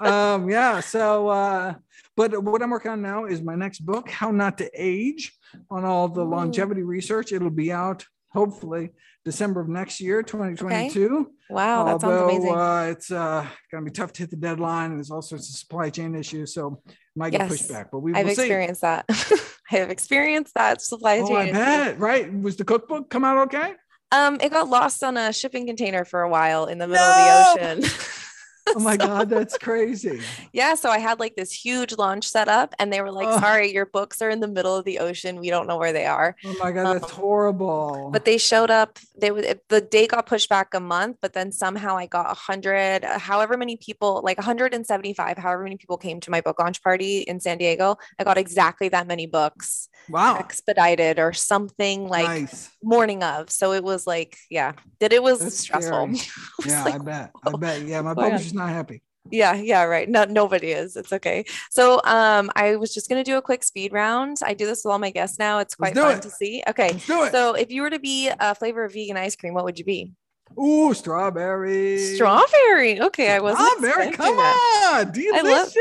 um, 0.00 0.50
yeah. 0.50 0.80
So, 0.80 1.28
uh, 1.28 1.74
but 2.14 2.42
what 2.42 2.62
I'm 2.62 2.70
working 2.70 2.90
on 2.90 3.00
now 3.00 3.24
is 3.24 3.40
my 3.40 3.54
next 3.54 3.80
book, 3.80 4.10
How 4.10 4.30
Not 4.30 4.58
to 4.58 4.70
Age, 4.74 5.32
on 5.70 5.84
all 5.84 6.08
the 6.08 6.20
Ooh. 6.20 6.28
longevity 6.28 6.82
research. 6.82 7.32
It'll 7.32 7.48
be 7.48 7.72
out 7.72 8.04
hopefully 8.32 8.90
December 9.24 9.60
of 9.60 9.68
next 9.68 10.00
year, 10.00 10.22
2022. 10.22 11.04
Okay. 11.04 11.30
Wow, 11.48 11.84
that 11.84 11.92
Although, 11.92 12.28
sounds 12.28 12.32
amazing. 12.32 12.54
Uh, 12.54 12.86
it's 12.90 13.10
uh, 13.10 13.46
going 13.70 13.84
to 13.84 13.90
be 13.90 13.94
tough 13.94 14.12
to 14.14 14.22
hit 14.22 14.30
the 14.30 14.36
deadline. 14.36 14.90
And 14.90 14.98
there's 14.98 15.10
all 15.10 15.22
sorts 15.22 15.48
of 15.48 15.54
supply 15.54 15.90
chain 15.90 16.14
issues, 16.14 16.52
so 16.54 16.82
might 17.14 17.30
get 17.30 17.42
yes. 17.42 17.50
pushed 17.50 17.68
back. 17.68 17.90
But 17.90 18.00
we 18.00 18.14
I've 18.14 18.28
experienced 18.28 18.80
see. 18.80 18.86
that. 18.86 19.04
I 19.70 19.76
have 19.76 19.90
experienced 19.90 20.54
that 20.54 20.82
supply 20.82 21.18
chain. 21.18 21.30
oh. 21.30 21.36
I 21.36 21.52
bet. 21.52 21.98
Right? 21.98 22.32
Was 22.32 22.56
the 22.56 22.64
cookbook 22.64 23.10
come 23.10 23.24
out 23.24 23.38
okay? 23.46 23.74
Um, 24.12 24.38
it 24.42 24.50
got 24.50 24.68
lost 24.68 25.02
on 25.02 25.16
a 25.16 25.32
shipping 25.32 25.66
container 25.66 26.04
for 26.04 26.22
a 26.22 26.28
while 26.28 26.66
in 26.66 26.78
the 26.78 26.86
middle 26.86 27.04
no! 27.04 27.54
of 27.54 27.58
the 27.58 27.88
ocean. 27.88 27.98
oh 28.68 28.78
my 28.78 28.92
so, 28.98 29.06
god 29.06 29.30
that's 29.30 29.58
crazy. 29.58 30.20
Yeah 30.52 30.74
so 30.74 30.90
i 30.90 30.98
had 30.98 31.20
like 31.20 31.36
this 31.36 31.52
huge 31.52 31.96
launch 31.98 32.28
set 32.28 32.48
up 32.48 32.74
and 32.78 32.92
they 32.92 33.00
were 33.00 33.12
like 33.12 33.28
oh. 33.28 33.40
sorry 33.40 33.72
your 33.72 33.86
books 33.86 34.22
are 34.22 34.30
in 34.30 34.40
the 34.40 34.48
middle 34.48 34.76
of 34.76 34.84
the 34.84 34.98
ocean. 34.98 35.40
We 35.40 35.50
don't 35.50 35.66
know 35.66 35.78
where 35.78 35.92
they 35.92 36.06
are. 36.06 36.36
Oh 36.44 36.56
my 36.60 36.72
god 36.72 36.94
that's 36.94 37.12
um, 37.12 37.18
horrible. 37.18 38.10
but 38.12 38.24
they 38.24 38.38
showed 38.38 38.70
up 38.70 38.98
they 39.18 39.30
the 39.68 39.80
date 39.80 40.10
got 40.10 40.26
pushed 40.26 40.48
back 40.48 40.74
a 40.74 40.80
month 40.80 41.18
but 41.20 41.32
then 41.32 41.52
somehow 41.52 41.96
i 41.96 42.06
got 42.06 42.26
100 42.26 43.04
however 43.04 43.56
many 43.56 43.76
people 43.76 44.20
like 44.24 44.38
175 44.38 45.38
however 45.38 45.62
many 45.62 45.76
people 45.76 45.96
came 45.96 46.20
to 46.20 46.30
my 46.30 46.40
book 46.40 46.58
launch 46.58 46.82
party 46.82 47.20
in 47.22 47.40
san 47.40 47.58
diego. 47.58 47.96
I 48.18 48.24
got 48.24 48.38
exactly 48.38 48.88
that 48.90 49.06
many 49.06 49.26
books 49.26 49.88
wow. 50.08 50.36
expedited 50.38 51.18
or 51.18 51.32
something 51.32 52.08
like 52.08 52.24
nice. 52.24 52.70
morning 52.82 53.22
of. 53.22 53.50
So 53.50 53.72
it 53.72 53.84
was 53.84 54.06
like 54.06 54.36
yeah 54.50 54.72
that 55.00 55.12
it 55.12 55.22
was 55.22 55.40
that's 55.40 55.58
stressful. 55.58 56.10
yeah 56.66 56.84
like, 56.84 56.94
i 56.94 56.98
bet. 56.98 57.30
I 57.46 57.56
bet. 57.56 57.82
Yeah 57.82 58.02
my 58.02 58.14
publisher 58.14 58.51
not 58.52 58.70
happy. 58.70 59.02
Yeah, 59.30 59.54
yeah, 59.54 59.84
right. 59.84 60.08
No, 60.08 60.24
nobody 60.24 60.72
is. 60.72 60.96
It's 60.96 61.12
okay. 61.12 61.44
So, 61.70 62.00
um, 62.04 62.50
I 62.56 62.76
was 62.76 62.92
just 62.92 63.08
gonna 63.08 63.24
do 63.24 63.38
a 63.38 63.42
quick 63.42 63.62
speed 63.62 63.92
round. 63.92 64.38
I 64.44 64.52
do 64.54 64.66
this 64.66 64.84
with 64.84 64.92
all 64.92 64.98
my 64.98 65.10
guests 65.10 65.38
now. 65.38 65.60
It's 65.60 65.74
quite 65.74 65.94
fun 65.94 66.16
it. 66.16 66.22
to 66.22 66.30
see. 66.30 66.62
Okay, 66.68 66.98
so 66.98 67.54
if 67.54 67.70
you 67.70 67.82
were 67.82 67.90
to 67.90 68.00
be 68.00 68.30
a 68.40 68.54
flavor 68.54 68.84
of 68.84 68.92
vegan 68.92 69.16
ice 69.16 69.36
cream, 69.36 69.54
what 69.54 69.64
would 69.64 69.78
you 69.78 69.84
be? 69.84 70.10
Ooh, 70.58 70.92
strawberry. 70.92 71.98
Strawberry. 71.98 73.00
Okay, 73.00 73.30
I 73.30 73.40
wasn't. 73.40 73.68
Strawberry. 73.78 74.10
Come 74.10 74.36
that. 74.36 75.04
on, 75.06 75.12
delicious. 75.12 75.76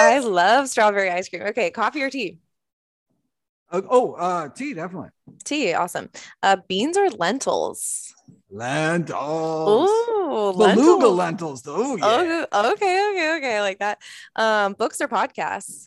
I 0.00 0.18
love, 0.18 0.24
I 0.24 0.28
love 0.28 0.68
strawberry 0.68 1.10
ice 1.10 1.28
cream. 1.28 1.42
Okay, 1.42 1.70
coffee 1.70 2.02
or 2.02 2.10
tea? 2.10 2.38
Uh, 3.70 3.82
oh, 3.88 4.12
uh, 4.12 4.48
tea, 4.48 4.74
definitely. 4.74 5.10
Tea, 5.44 5.74
awesome. 5.74 6.08
Uh, 6.42 6.56
beans 6.68 6.96
or 6.96 7.08
lentils? 7.10 8.14
Lentils. 8.50 9.90
Ooh, 9.90 10.52
Beluga 10.56 11.08
lentils. 11.08 11.62
Oh, 11.66 11.96
yeah. 11.96 12.44
Oh, 12.52 12.72
okay, 12.72 13.10
okay, 13.12 13.36
okay. 13.38 13.56
I 13.56 13.60
like 13.60 13.78
that. 13.80 13.98
Um, 14.36 14.74
books 14.74 15.00
or 15.00 15.08
podcasts? 15.08 15.86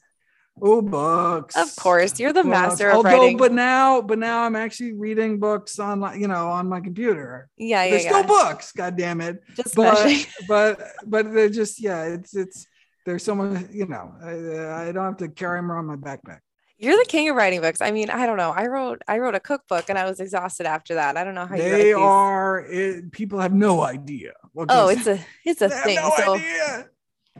Oh, 0.62 0.82
books. 0.82 1.56
Of 1.56 1.74
course, 1.78 2.20
you're 2.20 2.34
the 2.34 2.44
Books. 2.44 2.50
master 2.52 2.90
of 2.90 2.98
Although, 2.98 3.10
writing. 3.10 3.38
but 3.38 3.54
now, 3.54 4.02
but 4.02 4.20
now 4.20 4.44
I'm 4.44 4.58
actually 4.58 4.92
reading 4.92 5.40
books 5.40 5.80
on, 5.80 6.20
you 6.20 6.28
know, 6.28 6.50
on 6.50 6.68
my 6.68 6.82
computer. 6.82 7.48
yeah, 7.58 7.84
yeah, 7.86 7.92
They're 7.92 8.00
yeah. 8.02 8.10
still 8.10 8.24
books. 8.24 8.72
God 8.74 8.98
damn 8.98 9.22
it. 9.22 9.42
Just 9.56 9.76
But, 9.76 9.98
smashing. 9.98 10.30
but, 10.50 10.82
but 11.06 11.34
they're 11.34 11.50
just, 11.50 11.82
yeah. 11.82 12.04
It's, 12.06 12.36
it's. 12.36 12.68
There's 13.06 13.24
so 13.24 13.34
much, 13.34 13.68
you 13.72 13.88
know. 13.88 14.14
I, 14.22 14.90
I 14.90 14.92
don't 14.92 15.06
have 15.06 15.18
to 15.18 15.30
carry 15.30 15.58
them 15.58 15.72
around 15.72 15.86
my 15.86 15.96
backpack. 15.96 16.40
You're 16.82 16.98
the 16.98 17.10
king 17.10 17.30
of 17.30 17.36
writing 17.36 17.60
books. 17.60 17.82
I 17.82 17.92
mean, 17.92 18.10
I 18.10 18.26
don't 18.26 18.38
know. 18.38 18.52
I 18.52 18.68
wrote 18.68 19.02
I 19.06 19.20
wrote 19.20 19.36
a 19.36 19.40
cookbook 19.42 19.90
and 19.90 20.00
I 20.00 20.06
was 20.06 20.22
exhausted 20.22 20.66
after 20.66 20.96
that. 20.96 21.18
I 21.18 21.26
don't 21.26 21.36
know 21.36 21.46
how 21.46 21.58
They 21.58 21.92
are. 21.92 22.66
It, 22.66 23.12
people 23.12 23.40
have 23.40 23.54
no 23.54 23.82
idea. 23.82 24.32
Oh, 24.56 24.88
it's 24.88 25.06
a 25.06 25.20
it's 25.46 25.62
a 25.62 25.70
thing. 25.70 25.96
no 25.96 26.12
so 26.16 26.36
idea. 26.36 26.88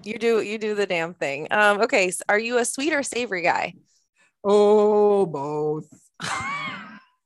you 0.04 0.20
do 0.20 0.42
you 0.42 0.58
do 0.58 0.76
the 0.76 0.86
damn 0.86 1.14
thing. 1.14 1.48
Um, 1.52 1.82
okay. 1.82 2.12
So 2.12 2.22
are 2.28 2.38
you 2.38 2.58
a 2.58 2.66
sweet 2.66 2.94
or 2.94 3.02
savory 3.02 3.42
guy? 3.42 3.76
Oh, 4.44 5.26
both. 5.26 5.88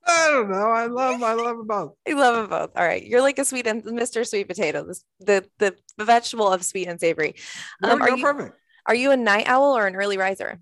I 0.06 0.28
don't 0.28 0.50
know. 0.50 0.70
I 0.70 0.86
love. 0.86 1.20
I 1.22 1.32
love 1.32 1.56
them 1.56 1.66
both. 1.66 1.94
I 2.08 2.12
love 2.12 2.36
them 2.36 2.46
both. 2.48 2.70
All 2.76 2.84
right. 2.84 3.04
You're 3.04 3.22
like 3.22 3.40
a 3.40 3.44
sweet 3.44 3.66
and 3.66 3.82
Mr. 3.82 4.24
Sweet 4.24 4.46
Potato, 4.46 4.84
this 4.84 5.04
the 5.18 5.44
the, 5.58 5.74
the 5.98 6.04
vegetable 6.04 6.52
of 6.52 6.64
sweet 6.64 6.86
and 6.86 7.00
savory. 7.00 7.34
Um, 7.82 8.00
are 8.00 8.16
you 8.16 8.22
Perfect. 8.22 8.56
are 8.86 8.94
you 8.94 9.10
a 9.10 9.16
night 9.16 9.48
owl 9.48 9.76
or 9.76 9.88
an 9.88 9.96
early 9.96 10.16
riser? 10.16 10.60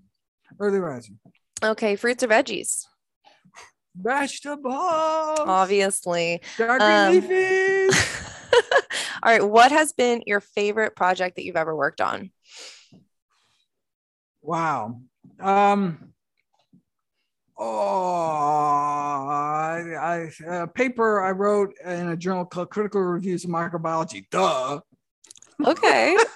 Early 0.59 0.79
rising. 0.79 1.19
Okay, 1.63 1.95
fruits 1.95 2.23
or 2.23 2.27
veggies? 2.27 2.85
Vegetables. 3.95 4.73
Obviously. 4.75 6.41
Dark 6.57 6.81
Um, 6.81 7.19
green 7.19 7.29
leafies. 7.29 8.29
All 9.23 9.31
right. 9.31 9.43
What 9.43 9.71
has 9.71 9.93
been 9.93 10.23
your 10.25 10.41
favorite 10.41 10.95
project 10.95 11.37
that 11.37 11.45
you've 11.45 11.55
ever 11.55 11.75
worked 11.75 12.01
on? 12.01 12.31
Wow. 14.41 14.99
Um. 15.39 16.09
Oh, 17.55 18.09
I, 19.29 19.83
I 19.97 20.31
a 20.47 20.67
paper 20.67 21.21
I 21.21 21.31
wrote 21.31 21.73
in 21.85 22.09
a 22.09 22.17
journal 22.17 22.45
called 22.45 22.71
Critical 22.71 22.99
Reviews 23.01 23.45
of 23.45 23.51
Microbiology. 23.51 24.25
Duh. 24.29 24.81
Okay. 25.65 26.17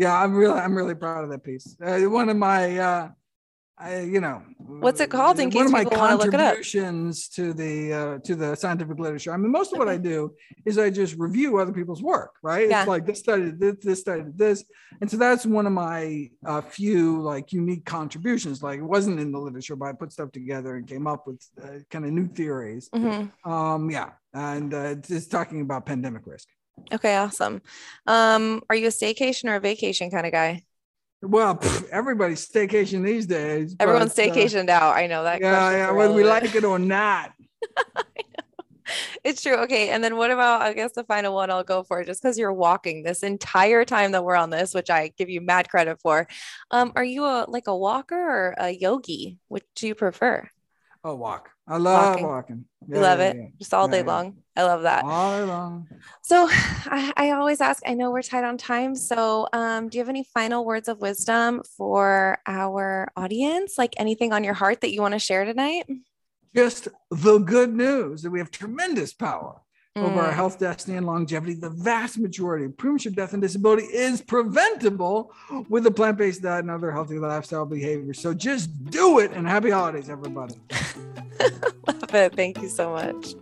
Yeah, 0.00 0.16
I'm 0.16 0.36
really, 0.36 0.54
I'm 0.54 0.76
really 0.76 0.94
proud 0.94 1.24
of 1.24 1.30
that 1.30 1.42
piece. 1.42 1.76
Uh, 1.84 1.98
one 2.02 2.28
of 2.28 2.36
my, 2.36 2.78
uh, 2.78 3.08
I, 3.80 4.00
you 4.00 4.20
know, 4.20 4.42
What's 4.58 5.00
it 5.00 5.10
called 5.10 5.38
in 5.38 5.50
one 5.50 5.66
of 5.66 5.66
case 5.66 5.72
my 5.72 5.84
people 5.84 5.98
wanna 5.98 6.16
look 6.16 6.28
it 6.28 6.34
up? 6.34 6.40
contributions 6.40 7.28
to 7.30 7.52
the 7.52 7.92
uh, 7.92 8.18
to 8.24 8.34
the 8.34 8.54
scientific 8.54 8.98
literature. 8.98 9.32
I 9.32 9.36
mean, 9.36 9.50
most 9.50 9.72
of 9.72 9.78
what 9.78 9.88
I 9.88 9.96
do 9.96 10.34
is 10.64 10.78
I 10.78 10.90
just 10.90 11.16
review 11.16 11.58
other 11.58 11.72
people's 11.72 12.02
work, 12.02 12.32
right? 12.42 12.68
Yeah. 12.68 12.80
It's 12.80 12.88
like 12.88 13.06
this 13.06 13.20
study 13.20 13.44
did 13.44 13.60
this, 13.60 13.76
this 13.84 14.00
study 14.00 14.22
did 14.22 14.36
this, 14.36 14.64
and 15.00 15.10
so 15.10 15.16
that's 15.16 15.46
one 15.46 15.66
of 15.66 15.72
my 15.72 16.28
uh, 16.44 16.60
few 16.60 17.20
like 17.22 17.52
unique 17.52 17.84
contributions. 17.84 18.62
Like 18.62 18.78
it 18.80 18.84
wasn't 18.84 19.20
in 19.20 19.32
the 19.32 19.38
literature, 19.38 19.76
but 19.76 19.86
I 19.86 19.92
put 19.92 20.12
stuff 20.12 20.32
together 20.32 20.76
and 20.76 20.86
came 20.86 21.06
up 21.06 21.26
with 21.26 21.42
uh, 21.62 21.78
kind 21.90 22.04
of 22.04 22.12
new 22.12 22.28
theories. 22.28 22.90
Mhm. 22.94 23.30
Um, 23.44 23.90
yeah, 23.90 24.10
and 24.34 24.74
uh, 24.74 24.96
it's 25.08 25.28
talking 25.28 25.60
about 25.60 25.86
pandemic 25.86 26.26
risk. 26.26 26.48
Okay, 26.92 27.16
awesome. 27.16 27.62
Um, 28.06 28.62
are 28.68 28.76
you 28.76 28.86
a 28.86 28.90
staycation 28.90 29.48
or 29.48 29.56
a 29.56 29.60
vacation 29.60 30.10
kind 30.10 30.26
of 30.26 30.32
guy? 30.32 30.62
Well, 31.22 31.56
pff, 31.56 31.88
everybody's 31.88 32.48
staycation 32.48 33.04
these 33.04 33.26
days. 33.26 33.74
Everyone's 33.80 34.14
but, 34.14 34.28
uh, 34.28 34.32
staycationed 34.32 34.68
out. 34.68 34.94
I 34.94 35.06
know 35.06 35.24
that. 35.24 35.40
yeah, 35.40 35.70
yeah, 35.70 35.90
whether 35.90 36.14
we 36.14 36.24
like 36.24 36.54
it 36.54 36.64
or 36.64 36.78
not. 36.78 37.32
It's 39.24 39.42
true. 39.42 39.56
Okay. 39.56 39.90
And 39.90 40.02
then 40.02 40.16
what 40.16 40.30
about, 40.30 40.62
I 40.62 40.72
guess 40.72 40.92
the 40.92 41.04
final 41.04 41.34
one 41.34 41.50
I'll 41.50 41.64
go 41.64 41.82
for 41.82 42.04
just 42.04 42.22
because 42.22 42.38
you're 42.38 42.52
walking 42.52 43.02
this 43.02 43.22
entire 43.22 43.84
time 43.84 44.12
that 44.12 44.24
we're 44.24 44.36
on 44.36 44.50
this, 44.50 44.74
which 44.74 44.90
I 44.90 45.12
give 45.16 45.28
you 45.28 45.40
mad 45.40 45.68
credit 45.68 46.00
for. 46.00 46.26
Um, 46.70 46.92
are 46.96 47.04
you 47.04 47.24
a 47.24 47.44
like 47.48 47.66
a 47.66 47.76
walker 47.76 48.16
or 48.16 48.54
a 48.58 48.70
yogi? 48.70 49.38
Which 49.48 49.64
do 49.74 49.88
you 49.88 49.94
prefer? 49.94 50.48
Oh, 51.04 51.14
walk. 51.14 51.50
I 51.66 51.76
love 51.76 52.10
Walking. 52.10 52.26
walking. 52.26 52.64
You 52.88 53.00
love 53.00 53.18
yeah, 53.18 53.30
it 53.30 53.36
yeah. 53.36 53.46
just 53.58 53.74
all 53.74 53.86
Yeah, 53.86 53.92
day 53.92 54.00
yeah. 54.00 54.06
long. 54.06 54.36
I 54.56 54.62
love 54.64 54.82
that. 54.82 55.04
All 55.04 55.38
day 55.38 55.44
long. 55.44 55.88
So 56.22 56.46
I, 56.50 57.12
I 57.16 57.30
always 57.30 57.60
ask, 57.60 57.82
I 57.86 57.94
know 57.94 58.10
we're 58.10 58.22
tight 58.22 58.44
on 58.44 58.58
time. 58.58 58.94
So 58.94 59.48
um, 59.52 59.88
do 59.88 59.98
you 59.98 60.02
have 60.02 60.08
any 60.08 60.24
final 60.24 60.64
words 60.64 60.88
of 60.88 61.00
wisdom 61.00 61.62
for 61.76 62.38
our 62.46 63.08
audience? 63.16 63.78
Like 63.78 63.94
anything 63.98 64.32
on 64.32 64.44
your 64.44 64.54
heart 64.54 64.80
that 64.80 64.92
you 64.92 65.00
want 65.00 65.12
to 65.12 65.18
share 65.18 65.44
tonight? 65.44 65.86
Just 66.54 66.88
the 67.10 67.38
good 67.38 67.72
news 67.74 68.22
that 68.22 68.30
we 68.30 68.38
have 68.38 68.50
tremendous 68.50 69.12
power 69.12 69.60
over 70.04 70.20
our 70.20 70.30
Mm. 70.30 70.34
health, 70.34 70.58
destiny, 70.58 70.96
and 70.96 71.06
longevity. 71.06 71.54
The 71.54 71.70
vast 71.70 72.18
majority 72.18 72.64
of 72.66 72.76
premature 72.76 73.12
death 73.12 73.32
and 73.32 73.42
disability 73.42 73.84
is 73.84 74.20
preventable 74.20 75.32
with 75.68 75.86
a 75.86 75.90
plant 75.90 76.16
based 76.18 76.42
diet 76.42 76.60
and 76.60 76.70
other 76.70 76.90
healthy 76.92 77.18
lifestyle 77.18 77.66
behaviors. 77.66 78.18
So 78.20 78.32
just 78.34 78.70
do 78.90 79.18
it 79.18 79.32
and 79.32 79.46
happy 79.46 79.70
holidays, 79.70 80.08
everybody. 80.10 80.54
Love 81.86 82.14
it. 82.14 82.34
Thank 82.36 82.62
you 82.62 82.68
so 82.68 82.90
much. 82.92 83.34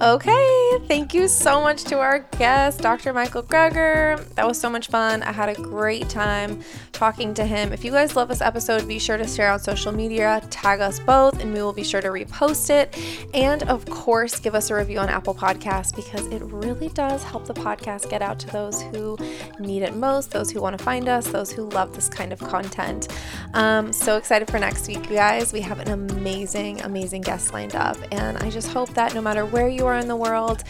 Okay, 0.00 0.70
thank 0.88 1.14
you 1.14 1.28
so 1.28 1.60
much 1.60 1.84
to 1.84 1.98
our 2.00 2.18
guest, 2.36 2.80
Dr. 2.80 3.12
Michael 3.12 3.44
Greger. 3.44 4.18
That 4.34 4.46
was 4.46 4.58
so 4.60 4.68
much 4.68 4.88
fun. 4.88 5.22
I 5.22 5.30
had 5.30 5.48
a 5.48 5.54
great 5.54 6.08
time 6.08 6.60
talking 6.94 7.34
to 7.34 7.44
him. 7.44 7.72
If 7.72 7.84
you 7.84 7.90
guys 7.90 8.16
love 8.16 8.28
this 8.28 8.40
episode, 8.40 8.86
be 8.88 8.98
sure 8.98 9.16
to 9.16 9.26
share 9.26 9.50
on 9.50 9.58
social 9.58 9.92
media, 9.92 10.40
tag 10.48 10.80
us 10.80 11.00
both, 11.00 11.40
and 11.40 11.52
we 11.52 11.60
will 11.60 11.72
be 11.72 11.84
sure 11.84 12.00
to 12.00 12.08
repost 12.08 12.70
it. 12.70 12.96
And 13.34 13.64
of 13.64 13.84
course, 13.86 14.38
give 14.38 14.54
us 14.54 14.70
a 14.70 14.74
review 14.74 14.98
on 14.98 15.08
Apple 15.08 15.34
Podcasts 15.34 15.94
because 15.94 16.26
it 16.28 16.42
really 16.42 16.88
does 16.90 17.22
help 17.22 17.46
the 17.46 17.54
podcast 17.54 18.08
get 18.08 18.22
out 18.22 18.38
to 18.38 18.46
those 18.48 18.80
who 18.82 19.18
need 19.58 19.82
it 19.82 19.94
most, 19.94 20.30
those 20.30 20.50
who 20.50 20.60
want 20.60 20.78
to 20.78 20.84
find 20.84 21.08
us, 21.08 21.26
those 21.28 21.50
who 21.50 21.68
love 21.70 21.94
this 21.94 22.08
kind 22.08 22.32
of 22.32 22.38
content. 22.38 23.08
Um, 23.54 23.92
so 23.92 24.16
excited 24.16 24.50
for 24.50 24.58
next 24.58 24.86
week, 24.86 25.08
you 25.10 25.16
guys. 25.16 25.52
We 25.52 25.60
have 25.60 25.80
an 25.80 25.90
amazing, 25.90 26.80
amazing 26.82 27.22
guest 27.22 27.52
lined 27.52 27.74
up. 27.74 27.96
And 28.12 28.38
I 28.38 28.50
just 28.50 28.68
hope 28.68 28.90
that 28.94 29.14
no 29.14 29.20
matter 29.20 29.44
where 29.44 29.68
you 29.68 29.86
are 29.86 29.98
in 29.98 30.08
the 30.08 30.16
world, 30.16 30.62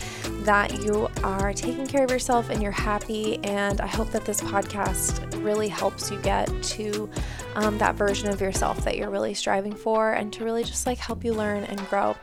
that 0.44 0.82
you 0.82 1.08
are 1.22 1.52
taking 1.52 1.86
care 1.86 2.04
of 2.04 2.10
yourself 2.10 2.50
and 2.50 2.62
you're 2.62 2.72
happy. 2.72 3.38
And 3.44 3.80
I 3.80 3.86
hope 3.86 4.10
that 4.12 4.24
this 4.24 4.40
podcast 4.40 5.42
really 5.44 5.68
helps 5.68 6.10
you 6.14 6.22
get 6.22 6.48
to 6.62 7.10
um, 7.54 7.78
that 7.78 7.94
version 7.94 8.28
of 8.28 8.40
yourself 8.40 8.84
that 8.84 8.96
you're 8.96 9.10
really 9.10 9.34
striving 9.34 9.74
for 9.74 10.12
and 10.12 10.32
to 10.32 10.44
really 10.44 10.64
just 10.64 10.86
like 10.86 10.98
help 10.98 11.24
you 11.24 11.34
learn 11.34 11.64
and 11.64 11.78
grow. 11.88 12.16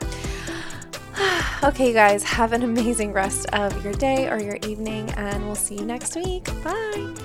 okay, 1.63 1.87
you 1.87 1.93
guys, 1.93 2.23
have 2.23 2.53
an 2.53 2.63
amazing 2.63 3.13
rest 3.13 3.47
of 3.53 3.83
your 3.83 3.93
day 3.93 4.29
or 4.29 4.39
your 4.39 4.57
evening, 4.67 5.09
and 5.11 5.45
we'll 5.45 5.55
see 5.55 5.75
you 5.75 5.85
next 5.85 6.15
week. 6.15 6.45
Bye. 6.63 7.15